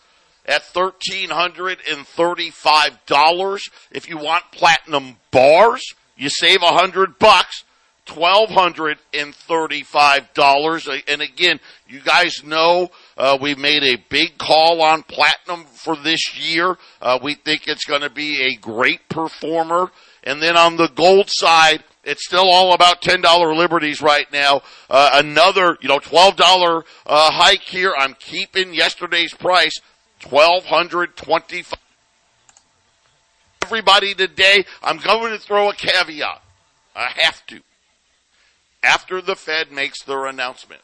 at 0.45 0.63
thirteen 0.63 1.31
hundred 1.31 1.79
and 1.89 2.05
thirty-five 2.05 3.03
dollars. 3.07 3.67
If 3.91 4.07
you 4.07 4.17
want 4.17 4.51
platinum 4.51 5.17
bars, 5.31 5.95
you 6.15 6.29
save 6.29 6.61
a 6.61 6.77
hundred 6.77 7.17
bucks. 7.17 7.63
$1,235. 8.09 11.03
And 11.07 11.21
again, 11.21 11.61
you 11.87 12.01
guys 12.01 12.43
know 12.43 12.91
uh, 13.17 13.37
we 13.39 13.55
made 13.55 13.83
a 13.83 13.95
big 14.09 14.37
call 14.37 14.81
on 14.81 15.03
platinum 15.03 15.63
for 15.65 15.95
this 15.95 16.37
year. 16.37 16.77
Uh, 17.01 17.17
we 17.21 17.35
think 17.35 17.67
it's 17.67 17.85
going 17.85 18.01
to 18.01 18.09
be 18.09 18.41
a 18.43 18.55
great 18.55 19.07
performer. 19.09 19.91
And 20.23 20.41
then 20.41 20.57
on 20.57 20.75
the 20.75 20.89
gold 20.89 21.29
side, 21.29 21.85
it's 22.03 22.25
still 22.25 22.49
all 22.49 22.73
about 22.73 23.01
$10 23.01 23.57
liberties 23.57 24.01
right 24.01 24.29
now. 24.31 24.61
Uh, 24.89 25.11
another, 25.13 25.77
you 25.81 25.89
know, 25.89 25.99
$12 25.99 26.83
uh, 27.05 27.31
hike 27.31 27.61
here. 27.61 27.93
I'm 27.97 28.15
keeping 28.15 28.73
yesterday's 28.73 29.33
price, 29.33 29.79
1225 30.29 31.79
Everybody 33.61 34.15
today, 34.15 34.65
I'm 34.81 34.97
going 34.97 35.31
to 35.31 35.37
throw 35.37 35.69
a 35.69 35.75
caveat. 35.75 36.41
I 36.95 37.11
have 37.17 37.45
to. 37.47 37.61
After 38.81 39.21
the 39.21 39.35
Fed 39.35 39.71
makes 39.71 40.03
their 40.03 40.25
announcement, 40.25 40.81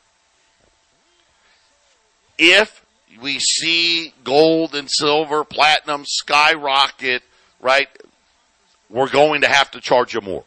if 2.37 2.85
we 3.21 3.39
see 3.39 4.13
gold 4.23 4.75
and 4.75 4.89
silver, 4.91 5.43
platinum 5.43 6.03
skyrocket, 6.05 7.23
right, 7.61 7.87
we're 8.89 9.09
going 9.09 9.41
to 9.41 9.47
have 9.47 9.71
to 9.71 9.81
charge 9.81 10.13
you 10.13 10.21
more. 10.21 10.43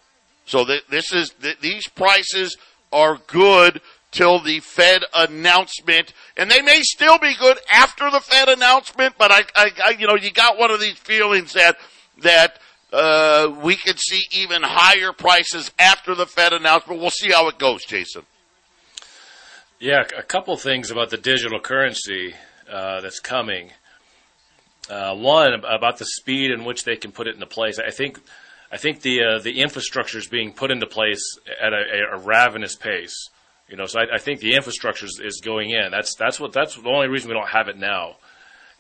So 0.47 0.65
th- 0.65 0.87
this 0.89 1.13
is 1.13 1.31
th- 1.41 1.61
these 1.61 1.89
prices 1.89 2.57
are 2.93 3.19
good 3.27 3.81
till 4.11 4.41
the 4.41 4.61
Fed 4.61 5.05
announcement, 5.15 6.13
and 6.37 6.51
they 6.51 6.63
may 6.63 6.81
still 6.83 7.19
be 7.19 7.35
good 7.39 7.59
after 7.71 8.11
the 8.11 8.21
Fed 8.21 8.49
announcement. 8.49 9.15
But 9.19 9.31
I, 9.31 9.43
I, 9.55 9.71
I 9.87 9.91
you 9.99 10.07
know, 10.07 10.17
you 10.17 10.31
got 10.31 10.59
one 10.59 10.71
of 10.71 10.81
these 10.81 10.99
feelings 10.99 11.53
that 11.55 11.77
that 12.23 12.59
uh, 12.93 13.55
we 13.63 13.77
could 13.77 13.99
see 13.99 14.23
even 14.33 14.63
higher 14.63 15.13
prices 15.13 15.71
after 15.79 16.15
the 16.15 16.27
Fed 16.27 16.53
announcement. 16.53 17.01
We'll 17.01 17.11
see 17.11 17.31
how 17.31 17.49
it 17.49 17.59
goes, 17.59 17.85
Jason. 17.85 18.23
Yeah, 19.81 20.03
a 20.17 20.23
couple 20.23 20.57
things 20.57 20.91
about 20.91 21.11
the 21.11 21.19
digital 21.19 21.61
currency 21.61 22.35
uh, 22.71 23.01
that's 23.01 23.21
coming. 23.21 23.71
Uh, 24.91 25.15
one 25.15 25.53
about 25.53 25.99
the 25.99 26.07
speed 26.07 26.51
in 26.51 26.65
which 26.65 26.85
they 26.85 26.97
can 26.97 27.13
put 27.13 27.27
it 27.27 27.35
into 27.35 27.47
place. 27.47 27.79
I 27.79 27.91
think, 27.91 28.19
I 28.73 28.79
think 28.79 29.03
the 29.03 29.23
uh, 29.23 29.39
the 29.39 29.61
infrastructure 29.61 30.19
is 30.19 30.27
being 30.27 30.53
put 30.53 30.71
into 30.71 30.87
place 30.87 31.39
at 31.63 31.73
a, 31.73 32.15
a 32.15 32.19
ravenous 32.19 32.75
pace. 32.75 33.29
You 33.69 33.77
know, 33.77 33.85
so 33.85 34.01
I, 34.01 34.15
I 34.15 34.19
think 34.19 34.41
the 34.41 34.55
infrastructure 34.55 35.05
is, 35.05 35.21
is, 35.23 35.43
going 35.43 35.71
in. 35.71 35.91
That's 35.91 36.15
that's 36.15 36.41
what 36.41 36.53
that's 36.53 36.75
the 36.75 36.89
only 36.89 37.09
reason 37.09 37.29
we 37.29 37.35
don't 37.35 37.51
have 37.51 37.69
it 37.69 37.79
now. 37.79 38.17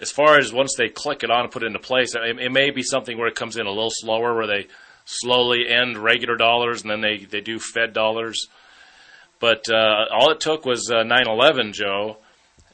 As 0.00 0.12
far 0.12 0.38
as 0.38 0.52
once 0.52 0.74
they 0.76 0.88
click 0.88 1.24
it 1.24 1.30
on 1.30 1.42
and 1.42 1.50
put 1.50 1.62
it 1.62 1.66
into 1.66 1.80
place, 1.80 2.14
it, 2.14 2.38
it 2.38 2.52
may 2.52 2.70
be 2.70 2.82
something 2.82 3.18
where 3.18 3.26
it 3.26 3.34
comes 3.34 3.56
in 3.56 3.66
a 3.66 3.70
little 3.70 3.90
slower, 3.92 4.34
where 4.34 4.46
they 4.46 4.68
slowly 5.04 5.68
end 5.68 5.98
regular 5.98 6.37
dollars 6.37 6.82
and 6.82 6.90
then 6.90 7.00
they, 7.00 7.24
they 7.24 7.40
do 7.40 7.58
Fed 7.58 7.92
dollars. 7.92 8.48
But 9.40 9.68
uh, 9.70 10.06
all 10.12 10.30
it 10.30 10.40
took 10.40 10.64
was 10.64 10.90
uh, 10.90 11.04
9/11, 11.04 11.72
Joe, 11.72 12.18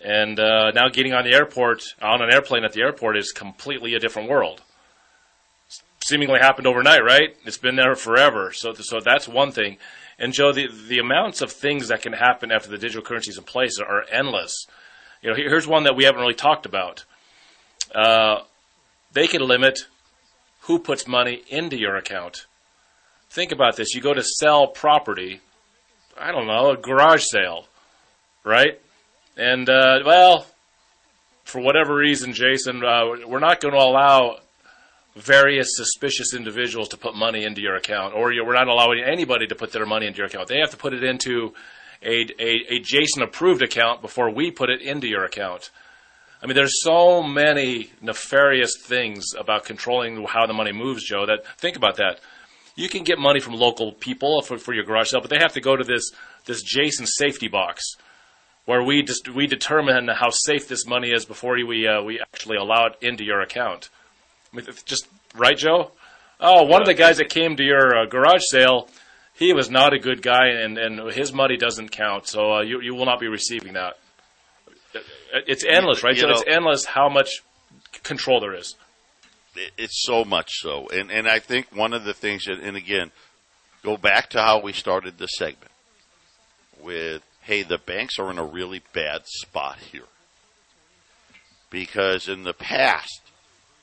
and 0.03 0.39
uh, 0.39 0.71
now 0.73 0.89
getting 0.89 1.13
on 1.13 1.25
the 1.25 1.35
airport, 1.35 1.83
on 2.01 2.23
an 2.23 2.33
airplane 2.33 2.65
at 2.65 2.73
the 2.73 2.81
airport, 2.81 3.17
is 3.17 3.33
completely 3.33 3.95
a 3.95 3.99
different 3.99 4.29
world. 4.29 4.63
Seemingly 6.05 6.41
happened 6.41 6.67
overnight, 6.67 7.03
right? 7.03 7.37
It's 7.47 7.59
been 7.59 7.77
there 7.77 7.95
forever. 7.95 8.53
So, 8.53 8.75
so 8.75 9.01
that's 9.01 9.27
one 9.27 9.53
thing. 9.53 9.79
And 10.19 10.33
Joe, 10.33 10.53
the 10.53 10.69
the 10.89 10.99
amounts 10.99 11.41
of 11.43 11.53
things 11.53 11.89
that 11.89 12.03
can 12.03 12.13
happen 12.13 12.51
after 12.53 12.69
the 12.69 12.79
digital 12.79 13.03
currency 13.03 13.31
is 13.31 13.39
in 13.39 13.45
place 13.45 13.79
are 13.79 14.05
endless. 14.11 14.67
You 15.23 15.31
know, 15.31 15.37
here's 15.37 15.67
one 15.67 15.85
that 15.85 15.97
we 15.97 16.05
haven't 16.05 16.21
really 16.21 16.35
talked 16.35 16.67
about. 16.67 17.05
Uh, 17.95 18.41
they 19.13 19.27
can 19.27 19.43
limit 19.43 19.87
who 20.63 20.79
puts 20.79 21.07
money 21.07 21.43
into 21.49 21.79
your 21.79 21.97
account. 21.97 22.47
Think 23.31 23.53
about 23.53 23.77
this. 23.77 23.95
You 23.95 24.01
go 24.01 24.15
to 24.15 24.23
sell 24.23 24.69
property, 24.69 25.41
I 26.19 26.33
don't 26.33 26.47
know, 26.47 26.71
a 26.71 26.77
garage 26.77 27.25
sale, 27.25 27.67
right? 28.45 28.81
And, 29.37 29.69
uh, 29.69 30.01
well, 30.05 30.47
for 31.45 31.61
whatever 31.61 31.95
reason, 31.95 32.33
Jason, 32.33 32.83
uh, 32.85 33.27
we're 33.27 33.41
not 33.41 33.61
going 33.61 33.75
to 33.75 33.81
allow 33.81 34.39
various 35.17 35.77
suspicious 35.77 36.35
individuals 36.35 36.89
to 36.89 36.97
put 36.97 37.15
money 37.15 37.45
into 37.45 37.61
your 37.61 37.77
account, 37.77 38.15
or 38.15 38.33
we're 38.45 38.55
not 38.55 38.69
allowing 38.69 39.03
anybody 39.05 39.47
to 39.47 39.55
put 39.55 39.73
their 39.73 39.87
money 39.87 40.07
into 40.07 40.19
your 40.19 40.27
account. 40.27 40.49
They 40.49 40.59
have 40.59 40.71
to 40.71 40.77
put 40.77 40.93
it 40.93 41.05
into 41.05 41.55
a, 42.03 42.27
a, 42.39 42.75
a 42.75 42.81
Jason 42.81 43.23
approved 43.23 43.63
account 43.63 44.03
before 44.03 44.31
we 44.31 44.51
put 44.51 44.71
it 44.71 44.83
into 44.83 45.07
your 45.07 45.25
account. 45.25 45.71
I 46.45 46.47
mean, 46.47 46.57
there's 46.57 46.83
so 46.83 47.23
many 47.23 47.91
nefarious 48.03 48.77
things 48.79 49.33
about 49.33 49.65
controlling 49.65 50.23
how 50.27 50.45
the 50.45 50.53
money 50.53 50.73
moves, 50.73 51.03
Joe, 51.03 51.25
that 51.25 51.47
think 51.57 51.75
about 51.75 51.97
that. 51.97 52.21
You 52.77 52.91
can 52.91 53.03
get 53.03 53.19
money 53.19 53.41
from 53.41 53.55
local 53.55 53.93
people 53.93 54.43
for, 54.43 54.59
for 54.59 54.75
your 54.75 54.85
garage 54.85 55.09
sale, 55.09 55.23
but 55.23 55.31
they 55.31 55.39
have 55.39 55.55
to 55.55 55.63
go 55.63 55.75
to 55.75 55.85
this, 55.85 56.13
this 56.45 56.63
Jason 56.63 57.07
safety 57.07 57.49
box 57.49 57.97
where 58.67 58.83
we 58.83 59.03
just 59.03 59.29
we 59.29 59.47
determine 59.47 60.09
how 60.09 60.29
safe 60.29 60.69
this 60.69 60.87
money 60.87 61.13
is 61.13 61.25
before 61.25 61.55
we 61.67 61.89
uh, 61.89 62.03
we 62.03 62.21
actually 62.21 62.59
allow 62.59 62.87
it 62.87 62.97
into 63.01 63.25
your 63.25 63.41
account. 63.41 63.89
I 64.53 64.57
mean, 64.57 64.67
just 64.85 65.07
right, 65.35 65.57
Joe. 65.57 65.93
Oh, 66.41 66.65
one 66.65 66.83
of 66.83 66.87
the 66.87 66.95
guys 66.95 67.19
that 67.19 67.31
came 67.31 67.57
to 67.57 67.63
your 67.63 67.97
uh, 67.97 68.07
garage 68.07 68.43
sale, 68.49 68.89
he 69.33 69.55
was 69.55 69.71
not 69.71 69.95
a 69.95 69.99
good 69.99 70.21
guy, 70.21 70.49
and, 70.49 70.77
and 70.77 71.13
his 71.13 71.33
money 71.33 71.57
doesn't 71.57 71.91
count. 71.91 72.27
So 72.27 72.55
uh, 72.55 72.63
you 72.63 72.83
you 72.83 72.95
will 72.95 73.07
not 73.07 73.21
be 73.21 73.29
receiving 73.29 73.75
that. 73.75 73.97
It's 75.33 75.65
endless, 75.65 76.03
right? 76.03 76.15
You 76.15 76.23
so 76.23 76.27
know, 76.29 76.33
it's 76.33 76.45
endless 76.47 76.85
how 76.85 77.09
much 77.09 77.43
control 78.03 78.41
there 78.41 78.55
is. 78.55 78.77
It's 79.79 80.05
so 80.05 80.25
much 80.25 80.51
so, 80.55 80.89
and 80.89 81.11
and 81.11 81.29
I 81.29 81.39
think 81.39 81.75
one 81.75 81.93
of 81.93 82.05
the 82.05 82.15
things 82.15 82.47
that, 82.47 82.59
and 82.59 82.77
again, 82.77 83.13
go 83.85 83.97
back 83.97 84.31
to 84.31 84.41
how 84.41 84.61
we 84.61 84.73
started 84.73 85.19
the 85.19 85.27
segment 85.27 85.71
with, 86.81 87.23
hey, 87.43 87.63
the 87.63 87.79
banks 87.79 88.19
are 88.19 88.31
in 88.31 88.39
a 88.39 88.45
really 88.45 88.83
bad 88.93 89.23
spot 89.27 89.79
here 89.93 90.09
because 91.71 92.29
in 92.29 92.45
the 92.45 92.53
past, 92.53 93.21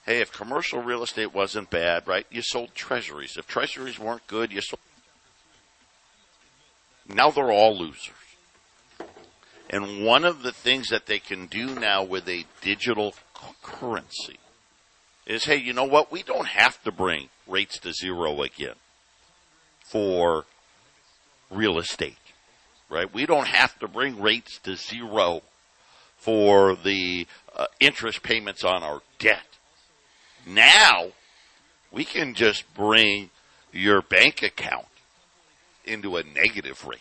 hey, 0.06 0.22
if 0.22 0.32
commercial 0.32 0.82
real 0.82 1.04
estate 1.04 1.34
wasn't 1.34 1.70
bad, 1.70 2.08
right, 2.08 2.26
you 2.30 2.42
sold 2.42 2.74
treasuries. 2.74 3.36
If 3.38 3.48
treasuries 3.48 4.00
weren't 4.00 4.26
good, 4.28 4.52
you 4.52 4.62
sold. 4.62 4.80
Now 7.08 7.32
they're 7.32 7.52
all 7.52 7.78
losers. 7.78 8.12
And 9.72 10.04
one 10.06 10.26
of 10.26 10.44
the 10.44 10.52
things 10.52 10.90
that 10.90 11.06
they 11.06 11.18
can 11.18 11.46
do 11.46 11.74
now 11.74 12.04
with 12.04 12.28
a 12.28 12.46
digital 12.62 13.16
currency 13.64 14.38
is, 15.26 15.46
hey, 15.46 15.56
you 15.56 15.72
know 15.72 15.86
what? 15.86 16.12
We 16.12 16.24
don't 16.24 16.48
have 16.48 16.84
to 16.84 16.92
bring 16.92 17.30
rates 17.48 17.80
to 17.80 17.94
zero 17.94 18.42
again 18.42 18.76
for 19.80 20.44
real 21.50 21.80
estate, 21.80 22.18
right? 22.90 23.12
We 23.14 23.26
don't 23.26 23.48
have 23.48 23.80
to 23.80 23.88
bring 23.88 24.22
rates 24.22 24.60
to 24.64 24.76
zero 24.76 25.42
for 26.18 26.76
the 26.76 27.26
uh, 27.56 27.68
interest 27.80 28.24
payments 28.24 28.66
on 28.66 28.84
our 28.84 29.02
debt. 29.20 29.58
Now, 30.46 31.12
we 31.92 32.04
can 32.04 32.34
just 32.34 32.72
bring 32.74 33.30
your 33.72 34.02
bank 34.02 34.44
account 34.44 34.88
into 35.86 36.18
a 36.18 36.24
negative 36.24 36.86
rate. 36.86 37.00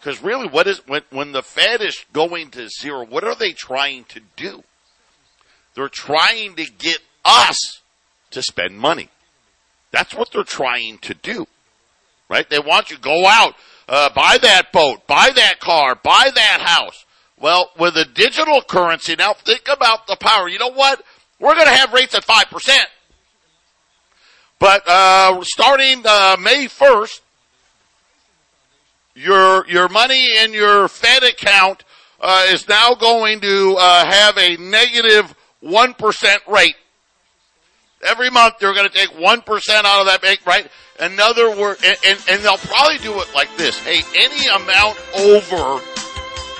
Because 0.00 0.22
really, 0.22 0.48
what 0.48 0.66
is 0.66 0.78
when 0.86 1.02
when 1.10 1.32
the 1.32 1.42
Fed 1.42 1.82
is 1.82 2.04
going 2.12 2.50
to 2.52 2.68
zero? 2.68 3.04
What 3.04 3.22
are 3.22 3.34
they 3.34 3.52
trying 3.52 4.04
to 4.04 4.20
do? 4.34 4.64
They're 5.74 5.90
trying 5.90 6.56
to 6.56 6.64
get 6.78 6.98
us 7.24 7.82
to 8.30 8.42
spend 8.42 8.78
money. 8.78 9.10
That's 9.90 10.14
what 10.14 10.30
they're 10.32 10.42
trying 10.42 10.98
to 10.98 11.14
do, 11.14 11.46
right? 12.28 12.48
They 12.48 12.60
want 12.60 12.90
you 12.90 12.96
to 12.96 13.02
go 13.02 13.26
out, 13.26 13.54
uh, 13.88 14.08
buy 14.14 14.38
that 14.40 14.72
boat, 14.72 15.06
buy 15.06 15.30
that 15.34 15.60
car, 15.60 15.96
buy 15.96 16.30
that 16.34 16.60
house. 16.62 17.04
Well, 17.38 17.70
with 17.78 17.96
a 17.96 18.04
digital 18.04 18.62
currency, 18.62 19.16
now 19.16 19.34
think 19.34 19.68
about 19.70 20.06
the 20.06 20.16
power. 20.16 20.48
You 20.48 20.58
know 20.58 20.72
what? 20.72 21.02
We're 21.38 21.54
going 21.54 21.66
to 21.66 21.72
have 21.72 21.92
rates 21.92 22.14
at 22.14 22.24
five 22.24 22.46
percent, 22.46 22.88
but 24.58 24.82
uh, 24.86 25.42
starting 25.42 26.02
uh, 26.06 26.36
May 26.40 26.68
first, 26.68 27.20
your 29.14 29.66
your 29.68 29.88
money 29.88 30.38
in 30.38 30.52
your 30.52 30.88
Fed 30.88 31.22
account 31.22 31.84
uh, 32.20 32.46
is 32.48 32.68
now 32.68 32.94
going 32.94 33.40
to 33.40 33.76
uh, 33.78 34.04
have 34.06 34.36
a 34.38 34.56
negative 34.56 35.34
one 35.60 35.94
percent 35.94 36.42
rate. 36.46 36.76
Every 38.02 38.30
month 38.30 38.54
they're 38.58 38.74
going 38.74 38.88
to 38.88 38.94
take 38.94 39.10
one 39.18 39.42
percent 39.42 39.86
out 39.86 40.00
of 40.00 40.06
that 40.06 40.22
bank, 40.22 40.40
right? 40.46 40.68
Another 40.98 41.56
word, 41.56 41.78
and, 41.84 41.96
and, 42.06 42.18
and 42.28 42.42
they'll 42.42 42.58
probably 42.58 42.98
do 42.98 43.18
it 43.20 43.28
like 43.34 43.54
this: 43.56 43.78
Hey, 43.78 44.02
any 44.14 44.46
amount 44.48 44.98
over, 45.18 45.82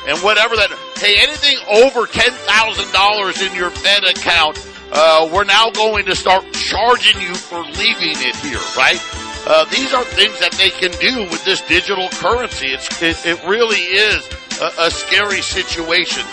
and 0.08 0.18
whatever 0.20 0.56
that, 0.56 0.70
hey, 0.96 1.16
anything 1.20 1.56
over 1.68 2.06
ten 2.06 2.32
thousand 2.32 2.90
dollars 2.92 3.40
in 3.42 3.54
your 3.54 3.70
Fed 3.70 4.04
account, 4.04 4.58
uh, 4.92 5.28
we're 5.32 5.44
now 5.44 5.70
going 5.70 6.04
to 6.06 6.16
start 6.16 6.44
charging 6.52 7.20
you 7.20 7.34
for 7.34 7.60
leaving 7.62 8.16
it 8.20 8.36
here, 8.36 8.60
right? 8.76 9.00
Uh, 9.46 9.64
these 9.66 9.92
are 9.92 10.05
things 10.05 10.38
that 10.40 10.53
they 10.53 10.70
can 10.70 10.90
do 11.00 11.22
with 11.31 11.44
this 11.44 11.61
digital 11.62 12.09
currency. 12.11 12.68
It's, 12.68 13.03
it, 13.03 13.16
it 13.24 13.42
really 13.46 13.81
is 13.81 14.29
a, 14.61 14.87
a 14.87 14.90
scary 14.90 15.40
situation. 15.40 16.24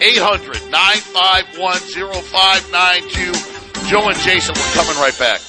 800 0.00 0.70
951 0.70 1.78
0592. 1.78 3.88
Joe 3.88 4.08
and 4.08 4.18
Jason, 4.18 4.54
we're 4.56 4.72
coming 4.72 4.96
right 4.96 5.16
back. 5.18 5.40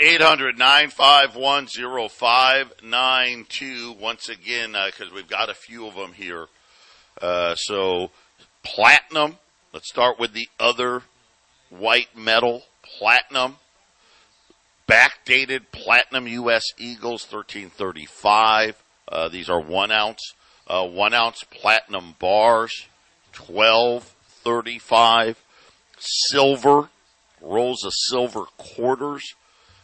800 0.00 0.58
951 0.58 1.68
0592. 2.08 3.92
Once 4.00 4.28
again, 4.28 4.72
because 4.72 5.08
uh, 5.08 5.14
we've 5.14 5.28
got 5.28 5.48
a 5.48 5.54
few 5.54 5.86
of 5.86 5.94
them 5.94 6.12
here. 6.12 6.46
Uh, 7.20 7.54
so, 7.54 8.10
platinum. 8.64 9.36
Let's 9.72 9.88
start 9.88 10.18
with 10.18 10.32
the 10.32 10.48
other 10.58 11.02
white 11.70 12.16
metal, 12.16 12.64
platinum. 12.98 13.58
Backdated 14.88 15.66
platinum 15.72 16.26
U.S. 16.26 16.64
Eagles 16.78 17.26
1335. 17.30 18.82
Uh, 19.08 19.28
these 19.28 19.48
are 19.48 19.60
one 19.60 19.90
ounce. 19.90 20.34
Uh, 20.66 20.86
one 20.86 21.14
ounce 21.14 21.44
platinum 21.44 22.14
bars, 22.18 22.86
1235. 23.36 25.42
Silver, 25.98 26.88
rolls 27.40 27.84
of 27.84 27.92
silver 27.94 28.44
quarters 28.56 29.34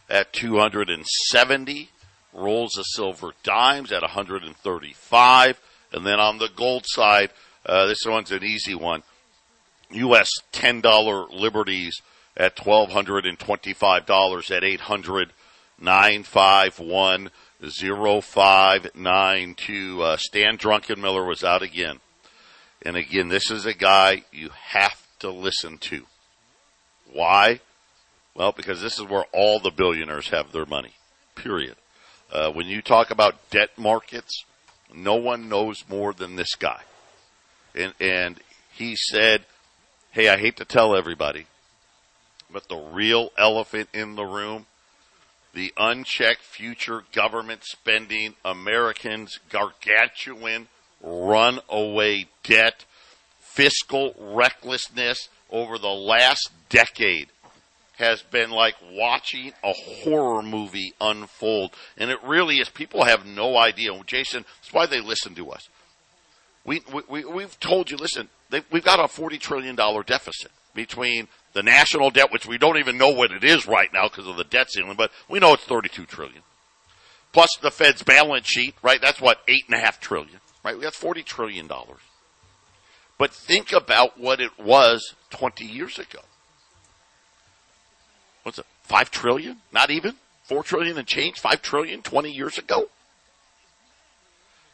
at 0.09 0.33
270. 0.33 1.89
Rolls 2.33 2.77
of 2.77 2.85
silver 2.87 3.31
dimes 3.43 3.91
at 3.91 4.01
135. 4.01 5.61
And 5.91 6.05
then 6.05 6.19
on 6.19 6.37
the 6.37 6.49
gold 6.55 6.85
side, 6.87 7.31
uh, 7.65 7.87
this 7.87 8.05
one's 8.05 8.31
an 8.31 8.43
easy 8.43 8.75
one. 8.75 9.03
U.S. 9.91 10.29
$10 10.53 11.31
liberties 11.31 12.01
at 12.39 12.55
$1,225 12.55 14.55
at 14.55 14.63
800 14.63 15.33
951 15.81 17.29
0592. 17.61 20.01
Uh, 20.01 20.17
Stan 20.17 20.57
Druckenmiller 20.57 21.27
was 21.27 21.43
out 21.43 21.61
again. 21.61 21.99
And 22.81 22.95
again, 22.95 23.27
this 23.27 23.51
is 23.51 23.65
a 23.65 23.73
guy 23.73 24.23
you 24.31 24.49
have 24.49 25.05
to 25.19 25.29
listen 25.29 25.77
to. 25.79 26.05
Why? 27.11 27.59
Well, 28.33 28.53
because 28.53 28.81
this 28.81 28.97
is 28.97 29.03
where 29.05 29.25
all 29.33 29.59
the 29.59 29.71
billionaires 29.71 30.29
have 30.29 30.53
their 30.53 30.65
money. 30.65 30.93
Period. 31.35 31.75
Uh, 32.31 32.51
when 32.51 32.67
you 32.67 32.81
talk 32.81 33.11
about 33.11 33.49
debt 33.49 33.71
markets, 33.77 34.45
no 34.93 35.15
one 35.15 35.49
knows 35.49 35.83
more 35.89 36.13
than 36.13 36.37
this 36.37 36.55
guy. 36.55 36.79
And, 37.75 37.93
and 37.99 38.39
he 38.71 38.95
said, 38.95 39.43
Hey, 40.11 40.29
I 40.29 40.37
hate 40.37 40.55
to 40.57 40.65
tell 40.65 40.95
everybody, 40.95 41.45
but 42.51 42.67
the 42.67 42.77
real 42.77 43.31
elephant 43.37 43.89
in 43.93 44.15
the 44.15 44.25
room, 44.25 44.65
the 45.53 45.73
unchecked 45.77 46.41
future 46.41 47.03
government 47.13 47.63
spending, 47.63 48.35
Americans' 48.43 49.39
gargantuan 49.49 50.67
runaway 51.01 52.27
debt, 52.43 52.85
fiscal 53.39 54.15
recklessness 54.19 55.29
over 55.51 55.77
the 55.77 55.87
last 55.87 56.51
decade 56.69 57.29
has 57.97 58.21
been 58.21 58.49
like 58.49 58.75
watching 58.93 59.51
a 59.63 59.73
horror 59.73 60.41
movie 60.41 60.93
unfold. 61.01 61.73
And 61.97 62.09
it 62.09 62.19
really 62.23 62.57
is. 62.59 62.69
People 62.69 63.03
have 63.03 63.25
no 63.25 63.57
idea. 63.57 63.91
Jason, 64.05 64.45
that's 64.61 64.73
why 64.73 64.85
they 64.85 65.01
listen 65.01 65.35
to 65.35 65.51
us. 65.51 65.67
We, 66.63 66.81
we, 67.09 67.25
we've 67.25 67.59
told 67.59 67.91
you, 67.91 67.97
listen, 67.97 68.29
we've 68.71 68.83
got 68.83 68.99
a 68.99 69.03
$40 69.03 69.39
trillion 69.39 69.75
deficit 69.75 70.51
between 70.73 71.27
the 71.53 71.63
national 71.63 72.11
debt, 72.11 72.31
which 72.31 72.45
we 72.45 72.57
don't 72.57 72.77
even 72.77 72.97
know 72.97 73.09
what 73.09 73.31
it 73.31 73.43
is 73.43 73.67
right 73.67 73.91
now 73.93 74.07
because 74.07 74.27
of 74.27 74.37
the 74.37 74.43
debt 74.43 74.69
ceiling, 74.71 74.95
but 74.97 75.11
we 75.27 75.39
know 75.39 75.53
it's 75.53 75.63
32 75.63 76.05
trillion. 76.05 76.41
Plus 77.31 77.49
the 77.61 77.71
Fed's 77.71 78.03
balance 78.03 78.47
sheet, 78.47 78.75
right? 78.81 79.01
That's 79.01 79.21
what, 79.21 79.41
eight 79.47 79.63
and 79.67 79.75
a 79.75 79.83
half 79.83 79.99
trillion, 79.99 80.39
right? 80.63 80.75
We 80.75 80.83
got 80.83 80.95
40 80.95 81.23
trillion 81.23 81.67
dollars. 81.67 81.99
But 83.17 83.33
think 83.33 83.73
about 83.73 84.17
what 84.19 84.39
it 84.39 84.57
was 84.57 85.13
20 85.31 85.65
years 85.65 85.99
ago. 85.99 86.19
What's 88.43 88.59
it? 88.59 88.65
5 88.83 89.11
trillion? 89.11 89.57
Not 89.71 89.91
even? 89.91 90.15
4 90.45 90.63
trillion 90.63 90.97
and 90.97 91.07
change? 91.07 91.39
5 91.39 91.61
trillion 91.61 92.01
20 92.01 92.31
years 92.31 92.57
ago? 92.57 92.87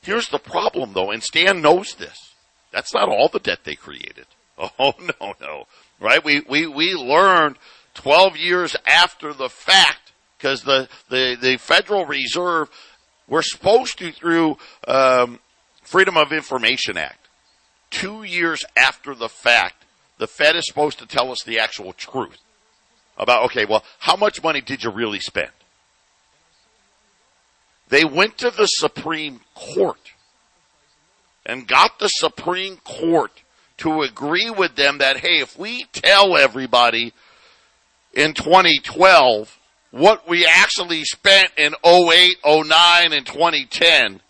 Here's 0.04 0.30
the 0.30 0.38
problem 0.38 0.94
though, 0.94 1.10
and 1.10 1.24
Stan 1.24 1.62
knows 1.62 1.96
this. 1.96 2.36
That's 2.72 2.94
not 2.94 3.10
all 3.10 3.28
the 3.28 3.40
debt 3.40 3.60
they 3.64 3.76
created. 3.76 4.28
Oh 4.80 4.94
no, 5.00 5.34
no. 5.42 5.66
Right? 6.00 6.24
We, 6.24 6.42
we, 6.48 6.68
we 6.68 6.94
learned 6.94 7.58
12 7.96 8.38
years 8.38 8.76
after 8.86 9.34
the 9.34 9.50
fact 9.50 10.12
because 10.38 10.64
the, 10.64 10.90
the, 11.10 11.38
the 11.42 11.58
Federal 11.58 12.06
Reserve, 12.06 12.70
we're 13.28 13.42
supposed 13.42 13.98
to 14.00 14.12
through, 14.12 14.58
um, 14.88 15.40
Freedom 15.82 16.18
of 16.18 16.32
Information 16.32 16.98
Act 16.98 17.26
two 17.92 18.24
years 18.24 18.66
after 18.76 19.16
the 19.16 19.30
fact, 19.30 19.86
the 20.18 20.28
Fed 20.28 20.56
is 20.56 20.68
supposed 20.68 21.00
to 21.00 21.06
tell 21.06 21.32
us 21.32 21.44
the 21.44 21.60
actual 21.60 21.94
truth 21.94 22.40
about, 23.18 23.46
okay, 23.46 23.66
well, 23.66 23.84
how 24.00 24.16
much 24.16 24.44
money 24.44 24.62
did 24.62 24.84
you 24.84 24.92
really 24.92 25.20
spend? 25.20 25.52
They 27.88 28.04
went 28.04 28.38
to 28.40 28.50
the 28.50 28.66
Supreme 28.66 29.42
Court 29.54 30.12
and 31.46 31.68
got 31.68 32.00
the 32.00 32.08
Supreme 32.08 32.78
Court 32.78 33.32
to 33.78 34.02
agree 34.02 34.50
with 34.50 34.76
them 34.76 35.00
that, 35.00 35.18
hey, 35.18 35.40
if 35.40 35.58
we 35.58 35.86
tell 35.92 36.38
everybody 36.38 37.14
in 38.14 38.34
2012 38.34 39.60
what 39.92 40.28
we 40.28 40.46
actually 40.46 41.04
spent 41.04 41.50
in 41.58 41.74
08, 41.86 42.38
09, 42.46 43.14
and 43.14 43.26
2010, 43.26 44.22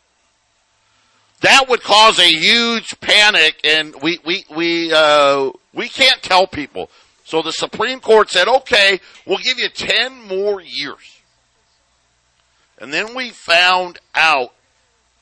that 1.42 1.70
would 1.70 1.84
cause 1.84 2.18
a 2.18 2.32
huge 2.32 3.00
panic, 3.02 3.60
and 3.64 3.94
we 4.02 4.20
we 4.26 4.46
we 4.56 4.92
uh, 4.92 5.52
we 5.74 5.90
can't 5.90 6.22
tell 6.24 6.48
people. 6.48 6.90
So 7.24 7.44
the 7.44 7.52
Supreme 7.52 8.00
Court 8.00 8.32
said, 8.32 8.48
"Okay, 8.48 9.00
we'll 9.28 9.38
give 9.38 9.60
you 9.60 9.70
ten 9.70 10.28
more 10.28 10.60
years." 10.60 11.22
And 12.80 12.92
then 12.92 13.14
we 13.14 13.30
found 13.30 14.00
out 14.16 14.55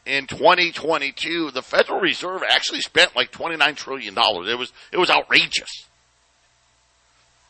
in 0.06 0.28
2022, 0.28 1.52
the 1.52 1.62
Federal 1.62 2.00
Reserve 2.00 2.44
actually 2.50 2.82
spent 2.82 3.16
like 3.16 3.32
29 3.32 3.76
trillion 3.76 4.14
dollars. 4.14 4.50
It 4.50 4.58
was 4.58 4.72
it 4.92 4.98
was 4.98 5.10
outrageous 5.10 5.86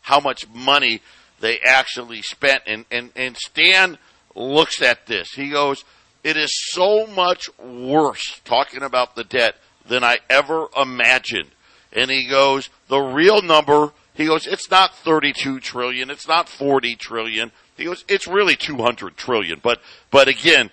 how 0.02 0.20
much 0.20 0.48
money 0.50 1.02
they 1.40 1.60
actually 1.60 2.22
spent. 2.22 2.64
And 2.68 2.86
and 2.92 3.12
and 3.16 3.36
Stan 3.38 3.98
looks 4.36 4.82
at 4.82 5.08
this. 5.08 5.32
He 5.34 5.50
goes, 5.50 5.84
it 6.24 6.38
is 6.38 6.52
so 6.72 7.06
much 7.08 7.50
worse 7.60 8.40
talking 8.46 8.82
about 8.82 9.16
the 9.16 9.24
debt 9.24 9.56
than 9.86 10.04
I 10.04 10.20
ever 10.30 10.68
imagined. 10.78 11.50
And 11.92 12.10
he 12.10 12.28
goes, 12.28 12.70
the 12.88 13.00
real 13.00 13.42
number, 13.42 13.92
he 14.14 14.26
goes, 14.26 14.48
it's 14.48 14.72
not 14.72 14.96
32 14.96 15.60
trillion, 15.60 16.10
it's 16.10 16.28
not 16.28 16.50
40 16.50 16.96
trillion. 16.96 17.52
He 17.76 17.86
goes, 17.86 18.06
it's 18.08 18.28
really 18.28 18.56
200 18.56 19.18
trillion. 19.18 19.60
But, 19.62 19.82
but 20.12 20.28
again, 20.28 20.72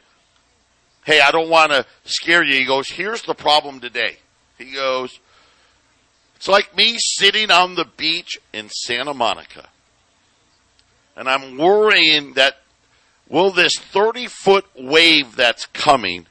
hey, 1.05 1.21
I 1.21 1.31
don't 1.31 1.51
want 1.51 1.73
to 1.73 1.87
scare 2.05 2.45
you. 2.45 2.55
He 2.55 2.65
goes, 2.65 2.89
here's 2.89 3.23
the 3.23 3.35
problem 3.35 3.81
today. 3.81 4.17
He 4.59 4.73
goes, 4.73 5.19
it's 6.37 6.49
like 6.49 6.77
me 6.77 6.97
sitting 6.99 7.51
on 7.51 7.75
the 7.75 7.87
beach 7.97 8.39
in 8.53 8.69
Santa 8.69 9.15
Monica. 9.15 9.69
And 11.17 11.29
I'm 11.29 11.59
worrying 11.59 12.35
that 12.35 12.61
Will 13.31 13.53
this 13.53 13.77
30 13.79 14.27
foot 14.27 14.67
wave 14.77 15.37
that's 15.37 15.67
coming 15.67 16.27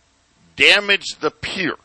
damage 0.57 1.15
the 1.21 1.31
pier? 1.31 1.75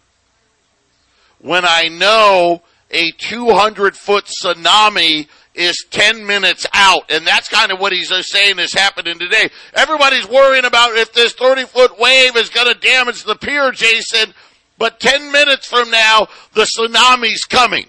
When 1.39 1.65
I 1.65 1.87
know 1.89 2.63
a 2.91 3.13
200 3.13 3.97
foot 3.97 4.25
tsunami 4.25 5.29
is 5.55 5.85
10 5.91 6.27
minutes 6.27 6.67
out. 6.73 7.11
And 7.11 7.27
that's 7.27 7.49
kind 7.49 7.73
of 7.73 7.79
what 7.79 7.93
he's 7.93 8.13
saying 8.27 8.59
is 8.59 8.73
happening 8.75 9.19
today. 9.19 9.51
Everybody's 9.75 10.29
worrying 10.29 10.65
about 10.65 10.97
if 10.97 11.13
this 11.13 11.33
30 11.35 11.65
foot 11.65 11.99
wave 11.99 12.37
is 12.37 12.51
going 12.51 12.73
to 12.73 12.79
damage 12.79 13.25
the 13.25 13.37
pier, 13.37 13.71
Jason. 13.71 14.35
But 14.79 14.99
10 15.01 15.31
minutes 15.31 15.67
from 15.67 15.91
now, 15.91 16.27
the 16.53 16.63
tsunami's 16.63 17.45
coming. 17.45 17.87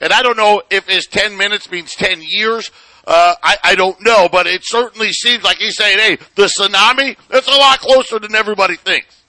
And 0.00 0.12
I 0.12 0.22
don't 0.22 0.36
know 0.36 0.62
if 0.70 0.86
his 0.88 1.06
10 1.06 1.36
minutes 1.36 1.70
means 1.70 1.94
10 1.94 2.22
years 2.22 2.70
uh, 3.06 3.34
I, 3.42 3.56
I 3.64 3.74
don't 3.74 4.00
know, 4.02 4.28
but 4.30 4.46
it 4.46 4.62
certainly 4.64 5.12
seems 5.12 5.42
like 5.42 5.58
he's 5.58 5.76
saying, 5.76 5.98
hey, 5.98 6.16
the 6.36 6.44
tsunami, 6.44 7.16
it's 7.30 7.48
a 7.48 7.58
lot 7.58 7.80
closer 7.80 8.18
than 8.18 8.34
everybody 8.34 8.76
thinks. 8.76 9.19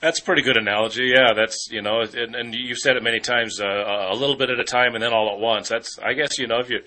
That's 0.00 0.20
a 0.20 0.22
pretty 0.22 0.42
good 0.42 0.56
analogy. 0.56 1.12
Yeah, 1.14 1.32
that's 1.34 1.68
you 1.70 1.82
know, 1.82 2.00
and, 2.00 2.34
and 2.34 2.54
you've 2.54 2.78
said 2.78 2.96
it 2.96 3.02
many 3.02 3.20
times. 3.20 3.60
Uh, 3.60 4.08
a 4.10 4.14
little 4.14 4.36
bit 4.36 4.50
at 4.50 4.60
a 4.60 4.64
time, 4.64 4.94
and 4.94 5.02
then 5.02 5.12
all 5.12 5.32
at 5.32 5.38
once. 5.38 5.68
That's 5.68 5.98
I 5.98 6.12
guess 6.12 6.38
you 6.38 6.46
know 6.46 6.58
if 6.60 6.68
you 6.68 6.80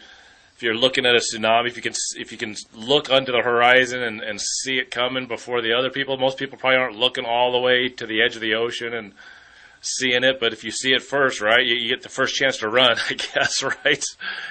if 0.56 0.64
you're 0.64 0.76
looking 0.76 1.06
at 1.06 1.16
a 1.16 1.20
tsunami, 1.20 1.68
if 1.68 1.76
you 1.78 1.82
can 1.82 1.94
if 2.18 2.32
you 2.32 2.38
can 2.38 2.56
look 2.74 3.10
under 3.10 3.32
the 3.32 3.42
horizon 3.42 4.04
and, 4.04 4.22
and 4.22 4.40
see 4.40 4.78
it 4.78 4.92
coming 4.92 5.26
before 5.26 5.62
the 5.62 5.74
other 5.74 5.90
people. 5.90 6.18
Most 6.18 6.38
people 6.38 6.58
probably 6.58 6.78
aren't 6.78 6.98
looking 6.98 7.26
all 7.26 7.52
the 7.52 7.60
way 7.60 7.88
to 7.88 8.06
the 8.06 8.22
edge 8.22 8.36
of 8.36 8.42
the 8.42 8.56
ocean 8.56 8.94
and 8.94 9.14
seeing 9.82 10.24
it, 10.24 10.40
but 10.40 10.54
if 10.54 10.64
you 10.64 10.72
see 10.72 10.92
it 10.92 11.02
first, 11.02 11.42
right, 11.42 11.66
you, 11.66 11.76
you 11.76 11.90
get 11.90 12.02
the 12.02 12.10
first 12.10 12.36
chance 12.36 12.58
to 12.58 12.68
run, 12.68 12.98
I 13.10 13.14
guess, 13.14 13.64
right? 13.64 14.04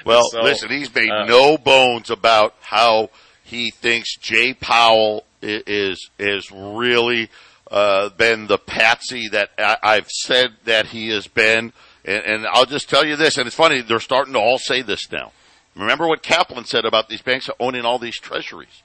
Well, 0.05 0.29
so, 0.31 0.43
listen, 0.43 0.71
he's 0.71 0.95
made 0.95 1.11
uh, 1.11 1.27
no 1.27 1.59
bones 1.59 2.11
about 2.11 2.55
how 2.61 3.11
he 3.45 3.71
thinks 3.71 4.17
Jay 4.17 4.55
Powell 4.55 5.25
is 5.41 6.11
is 6.19 6.51
really 6.51 7.29
uh, 7.71 8.09
been 8.11 8.47
the 8.47 8.59
patsy 8.59 9.29
that 9.29 9.51
I, 9.59 9.95
have 9.97 10.09
said 10.09 10.51
that 10.65 10.87
he 10.87 11.11
has 11.11 11.27
been. 11.27 11.73
And, 12.05 12.25
and 12.25 12.47
I'll 12.47 12.67
just 12.67 12.89
tell 12.89 13.05
you 13.05 13.17
this, 13.17 13.37
and 13.37 13.47
it's 13.47 13.57
funny, 13.57 13.83
they're 13.83 14.01
starting 14.01 14.35
to 14.35 14.39
all 14.39 14.59
say 14.59 14.83
this 14.83 15.11
now. 15.11 15.33
Remember 15.75 16.09
what 16.09 16.23
Kaplan 16.23 16.65
said 16.65 16.85
about 16.85 17.09
these 17.09 17.23
banks 17.23 17.49
owning 17.61 17.85
all 17.85 17.99
these 17.99 18.19
treasuries. 18.19 18.83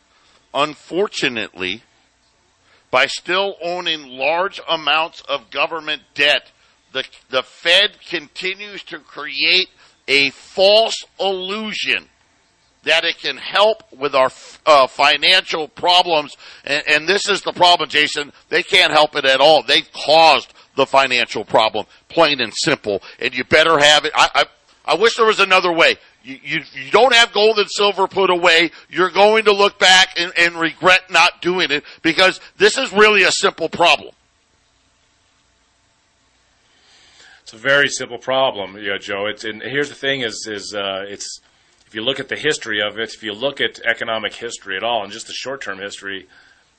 Unfortunately, 0.53 1.81
by 2.91 3.07
still 3.07 3.55
owning 3.61 4.07
large 4.07 4.61
amounts 4.69 5.21
of 5.21 5.49
government 5.49 6.03
debt, 6.13 6.51
the, 6.91 7.03
the 7.29 7.41
Fed 7.41 7.99
continues 8.07 8.84
to 8.84 8.99
create 8.99 9.69
a 10.07 10.29
false 10.29 11.03
illusion 11.19 12.09
that 12.84 13.03
it 13.05 13.17
can 13.17 13.38
help 13.38 13.84
with 13.91 14.13
our 14.13 14.29
uh, 14.65 14.88
financial 14.88 15.67
problems. 15.67 16.36
And, 16.63 16.84
and, 16.88 17.07
this 17.07 17.27
is 17.29 17.41
the 17.41 17.53
problem, 17.53 17.89
Jason. 17.89 18.31
They 18.49 18.63
can't 18.63 18.91
help 18.91 19.15
it 19.15 19.25
at 19.25 19.39
all. 19.39 19.63
They 19.63 19.81
caused 19.81 20.53
the 20.75 20.86
financial 20.86 21.45
problem, 21.45 21.86
plain 22.09 22.41
and 22.41 22.53
simple. 22.53 23.01
And 23.19 23.36
you 23.36 23.43
better 23.43 23.79
have 23.79 24.05
it. 24.05 24.11
I, 24.15 24.29
I, 24.36 24.45
I 24.86 24.95
wish 24.95 25.15
there 25.15 25.25
was 25.25 25.39
another 25.39 25.71
way. 25.71 25.95
You, 26.23 26.39
you, 26.41 26.61
you, 26.73 26.91
don't 26.91 27.13
have 27.13 27.34
gold 27.34 27.59
and 27.59 27.69
silver 27.69 28.07
put 28.07 28.29
away. 28.29 28.71
You're 28.89 29.09
going 29.09 29.45
to 29.45 29.51
look 29.51 29.77
back 29.77 30.09
and, 30.17 30.31
and 30.38 30.55
regret 30.55 31.11
not 31.11 31.41
doing 31.41 31.69
it 31.69 31.84
because 32.01 32.39
this 32.57 32.77
is 32.77 32.91
really 32.93 33.23
a 33.23 33.31
simple 33.31 33.67
problem. 33.67 34.13
It's 37.41 37.51
a 37.51 37.57
very 37.57 37.89
simple 37.89 38.17
problem, 38.17 38.77
Joe. 39.01 39.25
It's 39.27 39.43
and 39.43 39.61
here's 39.61 39.89
the 39.89 39.95
thing: 39.95 40.21
is 40.21 40.47
is 40.49 40.73
uh, 40.73 41.03
it's 41.07 41.41
if 41.93 41.97
you 41.97 42.01
look 42.01 42.19
at 42.19 42.27
the 42.27 42.35
history 42.35 42.81
of 42.81 42.97
it, 42.97 43.13
if 43.13 43.21
you 43.21 43.33
look 43.33 43.61
at 43.61 43.79
economic 43.85 44.33
history 44.33 44.75
at 44.75 44.83
all, 44.83 45.03
and 45.03 45.13
just 45.13 45.27
the 45.27 45.33
short 45.33 45.61
term 45.61 45.77
history, 45.77 46.27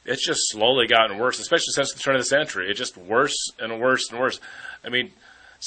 it's 0.05 0.27
just 0.27 0.41
slowly 0.51 0.89
gotten 0.89 1.19
worse, 1.19 1.39
especially 1.39 1.71
since 1.71 1.95
the 1.95 2.01
turn 2.01 2.17
of 2.17 2.21
the 2.21 2.25
century. 2.25 2.69
It's 2.69 2.81
just 2.81 2.97
worse 2.97 3.53
and 3.61 3.81
worse 3.81 4.11
and 4.11 4.19
worse. 4.19 4.41
I 4.85 4.89
mean, 4.89 5.13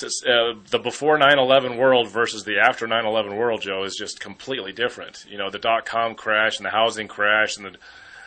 uh, 0.04 0.60
the 0.70 0.80
before 0.84 1.18
9/11 1.18 1.78
world 1.78 2.10
versus 2.10 2.44
the 2.44 2.60
after 2.60 2.88
9/11 2.88 3.38
world, 3.38 3.62
Joe, 3.62 3.86
is 3.86 3.96
just 3.96 4.20
completely 4.20 4.74
different. 4.74 5.26
You 5.30 5.38
know, 5.38 5.50
the 5.50 5.60
dot 5.60 5.86
com 5.86 6.16
crash 6.16 6.58
and 6.58 6.66
the 6.66 6.72
housing 6.72 7.08
crash 7.08 7.56
and 7.56 7.68
the 7.68 7.78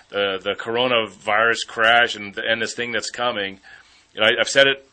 the, 0.08 0.38
the 0.42 0.54
coronavirus 0.54 1.66
crash 1.66 2.16
and 2.16 2.34
the, 2.34 2.44
and 2.46 2.62
this 2.62 2.72
thing 2.72 2.92
that's 2.92 3.10
coming. 3.10 3.60
You 4.14 4.22
know, 4.22 4.26
I, 4.26 4.40
I've 4.40 4.48
said 4.48 4.68
it. 4.68 4.88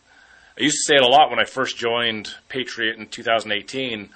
I 0.59 0.63
used 0.63 0.75
to 0.75 0.91
say 0.91 0.95
it 0.97 1.03
a 1.03 1.07
lot 1.07 1.29
when 1.29 1.39
I 1.39 1.45
first 1.45 1.77
joined 1.77 2.35
Patriot 2.49 2.97
in 2.97 3.07
2018. 3.07 4.09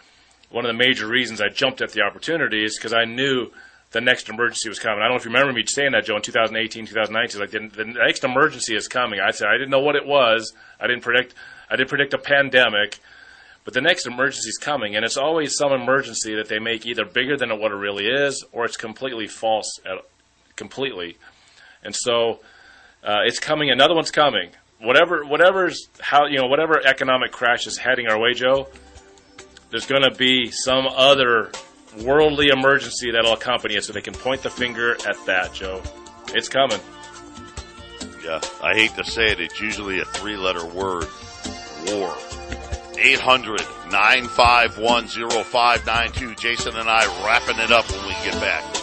One 0.52 0.66
of 0.66 0.70
the 0.70 0.78
major 0.78 1.08
reasons 1.08 1.42
I 1.42 1.50
jumped 1.50 1.82
at 1.82 1.92
the 1.92 2.02
opportunity 2.02 2.64
is 2.64 2.78
because 2.78 2.94
I 2.94 3.06
knew 3.06 3.52
the 3.92 4.02
next 4.02 4.30
emergency 4.30 4.70
was 4.70 4.80
coming. 4.80 5.00
I 5.00 5.04
don't 5.04 5.12
know 5.12 5.18
if 5.18 5.26
you 5.26 5.32
remember 5.32 5.54
me 5.54 5.64
saying 5.66 5.92
that, 5.92 6.06
Joe, 6.06 6.16
in 6.16 6.22
2018, 6.22 6.86
2019. 6.88 7.42
Like 7.42 7.52
the, 7.52 7.84
the 7.84 7.86
next 7.86 8.24
emergency 8.24 8.76
is 8.76 8.88
coming. 8.88 9.20
I 9.20 9.32
said 9.32 9.48
I 9.48 9.54
didn't 9.54 9.70
know 9.70 9.82
what 9.82 9.96
it 9.96 10.06
was. 10.06 10.54
I 10.80 10.88
didn't 10.88 11.04
predict. 11.04 11.36
I 11.70 11.76
didn't 11.76 11.90
predict 11.90 12.14
a 12.14 12.18
pandemic, 12.18 13.00
but 13.64 13.74
the 13.74 13.82
next 13.82 14.06
emergency 14.06 14.50
is 14.50 14.58
coming, 14.58 14.96
and 14.96 15.06
it's 15.06 15.18
always 15.18 15.56
some 15.56 15.72
emergency 15.72 16.36
that 16.36 16.50
they 16.50 16.60
make 16.60 16.86
either 16.86 17.06
bigger 17.06 17.38
than 17.38 17.50
what 17.60 17.72
it 17.72 17.76
really 17.76 18.08
is, 18.08 18.44
or 18.52 18.66
it's 18.66 18.76
completely 18.76 19.28
false, 19.28 19.80
at, 19.86 20.00
completely. 20.56 21.18
And 21.84 21.96
so 21.96 22.40
uh, 23.04 23.20
it's 23.26 23.40
coming. 23.40 23.70
Another 23.72 23.96
one's 23.96 24.12
coming. 24.12 24.52
Whatever, 24.80 25.24
whatever's 25.24 25.88
how 26.00 26.26
you 26.26 26.40
know 26.40 26.48
whatever 26.48 26.82
economic 26.86 27.32
crash 27.32 27.68
is 27.68 27.78
heading 27.78 28.08
our 28.08 28.20
way, 28.20 28.34
Joe. 28.34 28.68
There's 29.72 29.86
going 29.86 30.04
to 30.04 30.12
be 30.12 30.52
some 30.52 30.86
other 30.86 31.52
worldly 32.04 32.50
emergency 32.50 33.12
that'll 33.12 33.34
accompany 33.34 33.76
it, 33.76 33.84
so 33.86 33.94
they 33.94 34.02
can 34.02 34.14
point 34.14 34.44
the 34.44 34.50
finger 34.50 34.96
at 35.08 35.26
that, 35.26 35.54
Joe. 35.54 35.82
It's 36.34 36.50
coming. 36.50 36.80
Yeah, 38.24 38.42
I 38.62 38.76
hate 38.76 38.94
to 38.96 39.04
say 39.04 39.32
it. 39.32 39.40
It's 39.40 39.60
usually 39.60 40.00
a 40.00 40.06
three-letter 40.06 40.66
word 40.66 41.08
war. 41.88 42.16
800 43.00 43.62
951 43.92 45.08
0592. 45.08 46.36
Jason 46.36 46.76
and 46.76 46.90
I 46.90 47.06
wrapping 47.26 47.60
it 47.60 47.72
up 47.72 47.90
when 47.90 48.04
we 48.06 48.14
get 48.24 48.34
back. 48.42 48.81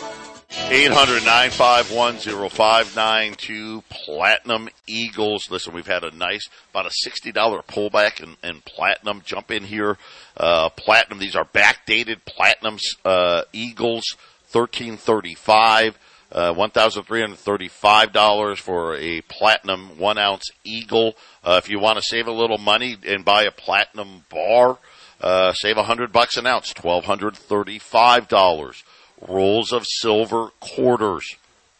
800 0.66 1.24
951 1.24 2.18
0592. 2.50 3.82
Platinum 3.88 4.68
Eagles. 4.86 5.50
Listen, 5.50 5.72
we've 5.72 5.86
had 5.86 6.04
a 6.04 6.10
nice, 6.10 6.46
about 6.70 6.84
a 6.86 6.90
$60 7.08 7.32
pullback 7.66 8.22
in, 8.22 8.36
in 8.42 8.60
platinum. 8.60 9.22
Jump 9.24 9.50
in 9.50 9.64
here. 9.64 9.96
Uh, 10.36 10.68
platinum, 10.70 11.18
these 11.18 11.36
are 11.36 11.46
backdated 11.46 12.18
platinums, 12.26 12.82
uh, 13.04 13.42
Eagles, 13.52 14.16
1335. 14.52 15.98
Uh, 16.30 16.52
$1,335 16.52 18.58
for 18.58 18.94
a 18.96 19.22
platinum 19.22 19.98
one 19.98 20.18
ounce 20.18 20.50
eagle. 20.62 21.16
Uh, 21.42 21.58
if 21.62 21.70
you 21.70 21.78
want 21.78 21.96
to 21.96 22.02
save 22.02 22.26
a 22.26 22.32
little 22.32 22.58
money 22.58 22.98
and 23.06 23.24
buy 23.24 23.44
a 23.44 23.50
platinum 23.50 24.26
bar, 24.28 24.76
uh, 25.22 25.54
save 25.54 25.78
a 25.78 25.84
hundred 25.84 26.12
bucks 26.12 26.36
an 26.36 26.46
ounce, 26.46 26.74
$1,235. 26.74 28.82
Rolls 29.26 29.72
of 29.72 29.86
silver 29.86 30.50
quarters 30.60 31.36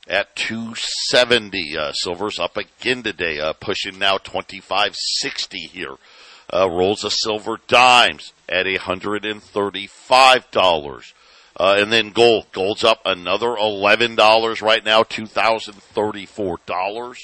at 0.09 0.35
270. 0.37 1.77
Uh, 1.77 1.93
silver's 1.93 2.39
up 2.39 2.57
again 2.57 3.03
today, 3.03 3.39
uh, 3.39 3.53
pushing 3.53 3.99
now 3.99 4.17
2560 4.19 5.59
here. 5.59 5.97
Uh, 6.53 6.69
rolls 6.69 7.05
of 7.05 7.13
silver 7.13 7.61
dimes 7.69 8.33
at 8.49 8.67
$135. 8.67 11.13
Uh, 11.61 11.77
and 11.79 11.93
then 11.93 12.11
gold. 12.11 12.47
Gold's 12.53 12.85
up 12.85 13.01
another 13.05 13.49
$11 13.49 14.63
right 14.63 14.85
now, 14.85 15.03
$2,034. 15.03 17.17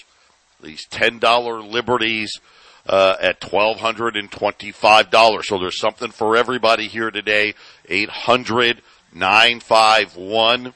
These 0.61 0.89
$10 0.89 1.71
liberties 1.71 2.41
uh, 2.87 3.17
at 3.21 3.41
$1,225. 3.41 5.45
So 5.45 5.59
there's 5.59 5.81
something 5.81 6.11
for 6.11 6.37
everybody 6.37 6.89
here 6.89 7.11
today. 7.11 7.55
800 7.89 8.83
951 9.15 10.75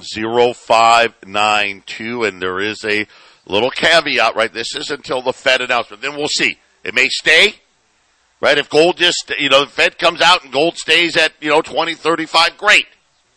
0592. 0.00 2.24
And 2.24 2.42
there 2.42 2.60
is 2.60 2.84
a 2.84 3.06
little 3.46 3.70
caveat, 3.70 4.36
right? 4.36 4.52
This 4.52 4.76
is 4.76 4.90
until 4.90 5.22
the 5.22 5.32
Fed 5.32 5.60
announcement. 5.60 6.02
Then 6.02 6.16
we'll 6.16 6.28
see. 6.28 6.58
It 6.84 6.94
may 6.94 7.08
stay 7.08 7.56
right? 8.40 8.58
If 8.58 8.68
gold 8.68 8.96
just, 8.96 9.32
you 9.38 9.48
know, 9.48 9.64
the 9.64 9.70
Fed 9.70 9.98
comes 9.98 10.20
out 10.20 10.44
and 10.44 10.52
gold 10.52 10.76
stays 10.76 11.16
at, 11.16 11.32
you 11.40 11.50
know, 11.50 11.62
20, 11.62 11.94
35, 11.94 12.58
great. 12.58 12.86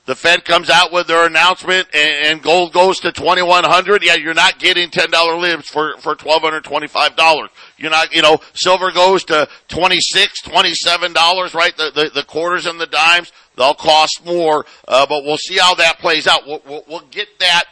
The 0.06 0.16
Fed 0.16 0.44
comes 0.44 0.72
out 0.72 0.92
with 0.92 1.06
their 1.06 1.28
announcement 1.28 1.88
and, 1.94 2.26
and 2.26 2.42
gold 2.42 2.74
goes 2.74 3.00
to 3.02 3.12
2100. 3.12 4.04
Yeah, 4.04 4.16
you're 4.16 4.34
not 4.34 4.58
getting 4.58 4.90
$10 4.90 5.40
libs 5.40 5.70
for, 5.70 5.98
for 5.98 6.16
$1,225. 6.16 7.50
You're 7.78 7.92
not, 7.92 8.14
you 8.14 8.24
know, 8.24 8.40
silver 8.54 8.92
goes 8.92 9.24
to 9.26 9.48
26, 9.68 10.42
$27, 10.42 11.54
right? 11.54 11.78
The, 11.78 11.92
the, 11.94 12.12
the 12.16 12.24
quarters 12.24 12.66
and 12.66 12.80
the 12.80 12.88
dimes, 12.88 13.32
they'll 13.60 13.76
cost 13.76 14.26
more, 14.26 14.66
uh, 14.88 15.06
but 15.06 15.24
we'll 15.24 15.38
see 15.38 15.58
how 15.58 15.76
that 15.76 16.00
plays 16.00 16.26
out. 16.26 16.48
We'll, 16.48 16.62
we'll, 16.66 16.84
we'll 16.88 17.04
get 17.12 17.28
that 17.40 17.66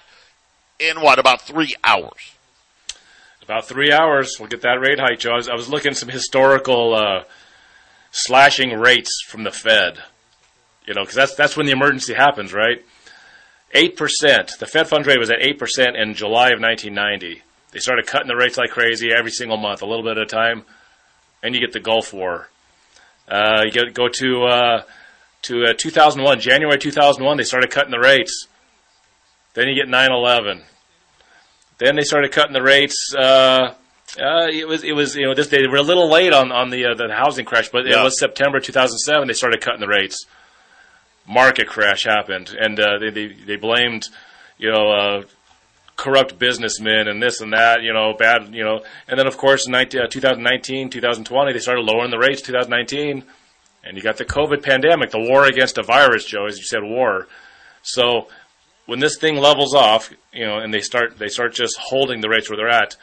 in 0.79 1.01
what, 1.01 1.17
about 1.17 1.41
three 1.41 1.73
hours? 1.83 2.35
About 3.41 3.65
three 3.65 3.93
hours, 3.93 4.35
we'll 4.39 4.49
get 4.49 4.61
that 4.61 4.79
rate 4.81 4.99
hike, 4.99 5.19
Joe. 5.19 5.31
I 5.31 5.35
was, 5.37 5.49
I 5.49 5.55
was 5.55 5.69
looking 5.69 5.93
some 5.93 6.09
historical 6.09 6.93
uh, 6.93 7.23
slashing 8.11 8.77
rates 8.77 9.23
from 9.25 9.43
the 9.43 9.51
Fed. 9.51 9.97
You 10.85 10.93
know, 10.93 11.01
because 11.01 11.15
that's 11.15 11.35
that's 11.35 11.57
when 11.57 11.65
the 11.65 11.71
emergency 11.71 12.13
happens, 12.13 12.53
right? 12.53 12.85
Eight 13.73 13.97
percent. 13.97 14.53
The 14.59 14.65
Fed 14.65 14.87
funds 14.87 15.07
rate 15.07 15.19
was 15.19 15.29
at 15.29 15.41
eight 15.41 15.59
percent 15.59 15.97
in 15.97 16.13
July 16.13 16.49
of 16.49 16.61
1990. 16.61 17.41
They 17.71 17.79
started 17.79 18.07
cutting 18.07 18.27
the 18.27 18.35
rates 18.35 18.57
like 18.57 18.69
crazy 18.69 19.09
every 19.13 19.31
single 19.31 19.57
month, 19.57 19.81
a 19.81 19.85
little 19.85 20.03
bit 20.03 20.17
at 20.17 20.23
a 20.23 20.25
time, 20.25 20.63
and 21.43 21.53
you 21.53 21.59
get 21.59 21.73
the 21.73 21.81
Gulf 21.81 22.13
War. 22.13 22.49
Uh, 23.27 23.63
you 23.65 23.71
get, 23.71 23.93
go 23.93 24.07
to 24.07 24.43
uh, 24.45 24.83
to 25.43 25.65
uh, 25.65 25.73
2001, 25.77 26.39
January 26.39 26.77
2001. 26.77 27.37
They 27.37 27.43
started 27.43 27.71
cutting 27.71 27.91
the 27.91 27.99
rates. 27.99 28.47
Then 29.53 29.67
you 29.67 29.75
get 29.75 29.87
9/11. 29.87 30.63
Then 31.77 31.95
they 31.95 32.03
started 32.03 32.31
cutting 32.31 32.53
the 32.53 32.61
rates. 32.61 33.13
Uh, 33.17 33.73
uh, 34.19 34.47
it 34.51 34.67
was 34.67 34.83
it 34.83 34.93
was 34.93 35.15
you 35.15 35.25
know 35.25 35.35
this 35.35 35.47
they 35.47 35.67
were 35.67 35.77
a 35.77 35.81
little 35.81 36.09
late 36.09 36.33
on 36.33 36.51
on 36.51 36.69
the 36.69 36.85
uh, 36.85 36.95
the 36.95 37.13
housing 37.13 37.45
crash, 37.45 37.69
but 37.69 37.85
yeah. 37.85 38.01
it 38.01 38.03
was 38.03 38.19
September 38.19 38.59
2007 38.59 39.27
they 39.27 39.33
started 39.33 39.61
cutting 39.61 39.81
the 39.81 39.87
rates. 39.87 40.25
Market 41.27 41.67
crash 41.67 42.05
happened, 42.05 42.55
and 42.57 42.79
uh, 42.79 42.99
they, 42.99 43.09
they 43.09 43.27
they 43.27 43.55
blamed 43.57 44.07
you 44.57 44.71
know 44.71 44.91
uh, 44.91 45.23
corrupt 45.97 46.39
businessmen 46.39 47.07
and 47.07 47.21
this 47.21 47.41
and 47.41 47.51
that, 47.51 47.81
you 47.81 47.91
know, 47.91 48.13
bad, 48.13 48.53
you 48.53 48.63
know, 48.63 48.81
and 49.07 49.19
then 49.19 49.27
of 49.27 49.35
course 49.35 49.65
in 49.65 49.71
19, 49.71 50.01
uh, 50.01 50.07
2019, 50.07 50.89
2020 50.91 51.53
they 51.53 51.59
started 51.59 51.81
lowering 51.81 52.11
the 52.11 52.19
rates. 52.19 52.41
2019, 52.43 53.23
and 53.87 53.97
you 53.97 54.03
got 54.03 54.17
the 54.17 54.25
COVID 54.25 54.61
pandemic, 54.63 55.11
the 55.11 55.19
war 55.19 55.45
against 55.45 55.77
a 55.77 55.83
virus, 55.83 56.25
Joe, 56.25 56.45
as 56.45 56.57
you 56.57 56.65
said, 56.65 56.83
war. 56.83 57.27
So 57.81 58.27
when 58.85 58.99
this 58.99 59.17
thing 59.17 59.37
levels 59.37 59.73
off, 59.73 60.11
you 60.33 60.45
know, 60.45 60.59
and 60.59 60.73
they 60.73 60.81
start 60.81 61.17
they 61.17 61.29
start 61.29 61.53
just 61.53 61.77
holding 61.77 62.21
the 62.21 62.29
rates 62.29 62.49
where 62.49 62.57
they're 62.57 62.69
at. 62.69 62.95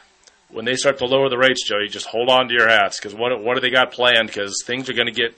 When 0.49 0.63
they 0.63 0.75
start 0.75 0.99
to 0.99 1.05
lower 1.05 1.27
the 1.27 1.39
rates, 1.39 1.67
Joe, 1.67 1.79
you 1.79 1.89
just 1.89 2.05
hold 2.05 2.29
on 2.29 2.47
to 2.47 2.53
your 2.53 2.69
hats 2.69 2.99
because 2.99 3.15
what 3.15 3.31
what 3.43 3.55
do 3.55 3.61
they 3.61 3.71
got 3.71 3.91
planned? 3.91 4.27
Because 4.27 4.63
things 4.65 4.89
are 4.89 4.93
going 4.93 5.11
to 5.11 5.11
get 5.11 5.35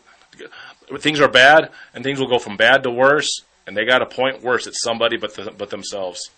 things 1.00 1.20
are 1.20 1.30
bad, 1.30 1.72
and 1.94 2.04
things 2.04 2.20
will 2.20 2.28
go 2.28 2.40
from 2.40 2.58
bad 2.58 2.84
to 2.84 2.92
worse, 2.92 3.42
and 3.66 3.76
they 3.76 3.86
got 3.86 4.00
to 4.00 4.06
point 4.06 4.44
worse 4.44 4.68
at 4.68 4.76
somebody 4.76 5.18
but 5.18 5.34
the, 5.36 5.52
but 5.58 5.70
themselves. 5.70 6.30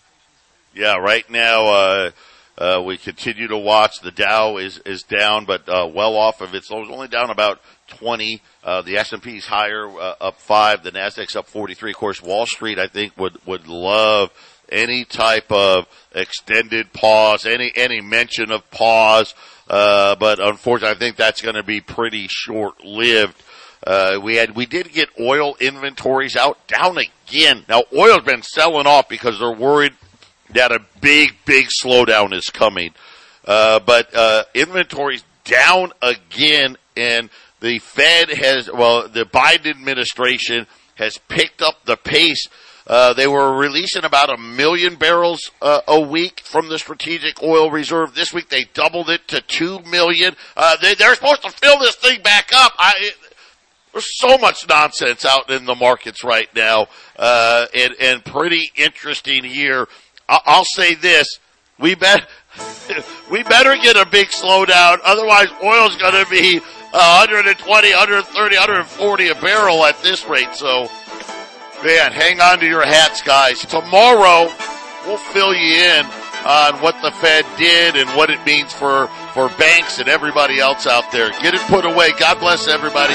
Yeah, 0.74 0.96
right 0.96 1.28
now, 1.28 1.66
uh, 1.66 2.10
Uh, 2.58 2.82
we 2.84 2.98
continue 2.98 3.48
to 3.48 3.56
watch. 3.56 4.00
The 4.02 4.10
Dow 4.10 4.58
is 4.58 4.78
is 4.84 5.02
down, 5.02 5.46
but 5.46 5.66
uh, 5.66 5.88
well 5.92 6.14
off 6.14 6.42
of 6.42 6.54
its 6.54 6.70
lows. 6.70 6.90
Only 6.90 7.08
down 7.08 7.30
about 7.30 7.60
20. 7.90 8.42
Uh, 8.64 8.82
the 8.82 8.96
S&P 8.96 9.36
is 9.36 9.46
higher, 9.46 9.88
uh, 9.88 10.14
up 10.20 10.40
five. 10.40 10.82
The 10.82 10.92
Nasdaq's 10.92 11.36
up 11.36 11.46
43. 11.46 11.90
Of 11.90 11.96
course, 11.96 12.22
Wall 12.22 12.46
Street, 12.46 12.78
I 12.78 12.86
think, 12.86 13.16
would 13.18 13.38
would 13.46 13.66
love 13.66 14.30
any 14.70 15.04
type 15.04 15.50
of 15.50 15.86
extended 16.12 16.92
pause, 16.92 17.46
any 17.46 17.72
any 17.74 18.00
mention 18.00 18.50
of 18.50 18.70
pause. 18.70 19.34
Uh, 19.68 20.16
but 20.16 20.40
unfortunately, 20.40 20.96
I 20.96 20.98
think 20.98 21.16
that's 21.16 21.42
going 21.42 21.54
to 21.54 21.62
be 21.62 21.80
pretty 21.80 22.26
short 22.28 22.84
lived. 22.84 23.42
Uh, 23.86 24.18
we 24.22 24.36
had 24.36 24.54
we 24.54 24.66
did 24.66 24.92
get 24.92 25.08
oil 25.18 25.56
inventories 25.60 26.36
out 26.36 26.66
down 26.66 26.98
again. 26.98 27.64
Now 27.68 27.84
oil's 27.92 28.24
been 28.24 28.42
selling 28.42 28.86
off 28.86 29.08
because 29.08 29.38
they're 29.38 29.50
worried 29.50 29.94
that 30.54 30.72
a 30.72 30.80
big 31.00 31.36
big 31.44 31.68
slowdown 31.82 32.32
is 32.32 32.50
coming. 32.50 32.92
Uh, 33.44 33.80
but 33.80 34.14
uh, 34.14 34.44
inventories 34.54 35.24
down 35.44 35.92
again, 36.02 36.76
and 36.96 37.30
the 37.60 37.78
Fed 37.78 38.30
has 38.30 38.70
well, 38.72 39.08
the 39.08 39.24
Biden 39.24 39.66
administration 39.66 40.66
has 40.96 41.18
picked 41.28 41.62
up 41.62 41.84
the 41.84 41.96
pace. 41.96 42.46
Uh, 42.86 43.12
they 43.12 43.26
were 43.26 43.56
releasing 43.56 44.04
about 44.04 44.30
a 44.30 44.36
million 44.36 44.96
barrels 44.96 45.50
uh, 45.62 45.80
a 45.86 46.00
week 46.00 46.40
from 46.40 46.68
the 46.68 46.78
strategic 46.78 47.42
oil 47.42 47.70
reserve. 47.70 48.14
This 48.14 48.32
week 48.32 48.48
they 48.48 48.64
doubled 48.74 49.08
it 49.10 49.28
to 49.28 49.40
two 49.42 49.78
million. 49.80 50.34
Uh, 50.56 50.76
they, 50.80 50.92
are 51.04 51.14
supposed 51.14 51.42
to 51.42 51.50
fill 51.50 51.78
this 51.78 51.94
thing 51.96 52.20
back 52.22 52.50
up. 52.52 52.72
I, 52.78 52.92
it, 52.98 53.14
there's 53.92 54.18
so 54.18 54.38
much 54.38 54.66
nonsense 54.68 55.24
out 55.24 55.50
in 55.50 55.66
the 55.66 55.74
markets 55.74 56.24
right 56.24 56.48
now, 56.54 56.86
uh, 57.18 57.66
and, 57.74 57.94
and 58.00 58.24
pretty 58.24 58.72
interesting 58.76 59.44
here. 59.44 59.86
I- 60.28 60.40
I'll 60.46 60.64
say 60.64 60.94
this: 60.94 61.38
we 61.78 61.94
bet 61.94 62.28
we 63.30 63.42
better 63.44 63.76
get 63.76 63.96
a 63.96 64.08
big 64.10 64.28
slowdown, 64.28 64.98
otherwise 65.04 65.48
oil's 65.62 65.96
going 65.96 66.24
to 66.24 66.30
be 66.30 66.60
Uh, 66.92 67.24
120, 67.26 67.90
130, 67.90 68.56
140 68.56 69.28
a 69.28 69.34
barrel 69.36 69.84
at 69.84 70.02
this 70.02 70.26
rate. 70.26 70.52
So, 70.54 70.90
man, 71.84 72.10
hang 72.10 72.40
on 72.40 72.58
to 72.58 72.66
your 72.66 72.84
hats, 72.84 73.22
guys. 73.22 73.60
Tomorrow 73.60 74.50
we'll 75.06 75.16
fill 75.16 75.54
you 75.54 75.76
in 75.76 76.04
on 76.44 76.74
what 76.82 77.00
the 77.02 77.12
Fed 77.12 77.46
did 77.56 77.94
and 77.94 78.08
what 78.16 78.30
it 78.30 78.44
means 78.44 78.72
for 78.72 79.06
for 79.34 79.48
banks 79.50 80.00
and 80.00 80.08
everybody 80.08 80.58
else 80.58 80.86
out 80.86 81.12
there. 81.12 81.30
Get 81.40 81.54
it 81.54 81.60
put 81.68 81.84
away. 81.84 82.10
God 82.18 82.40
bless 82.40 82.66
everybody. 82.66 83.14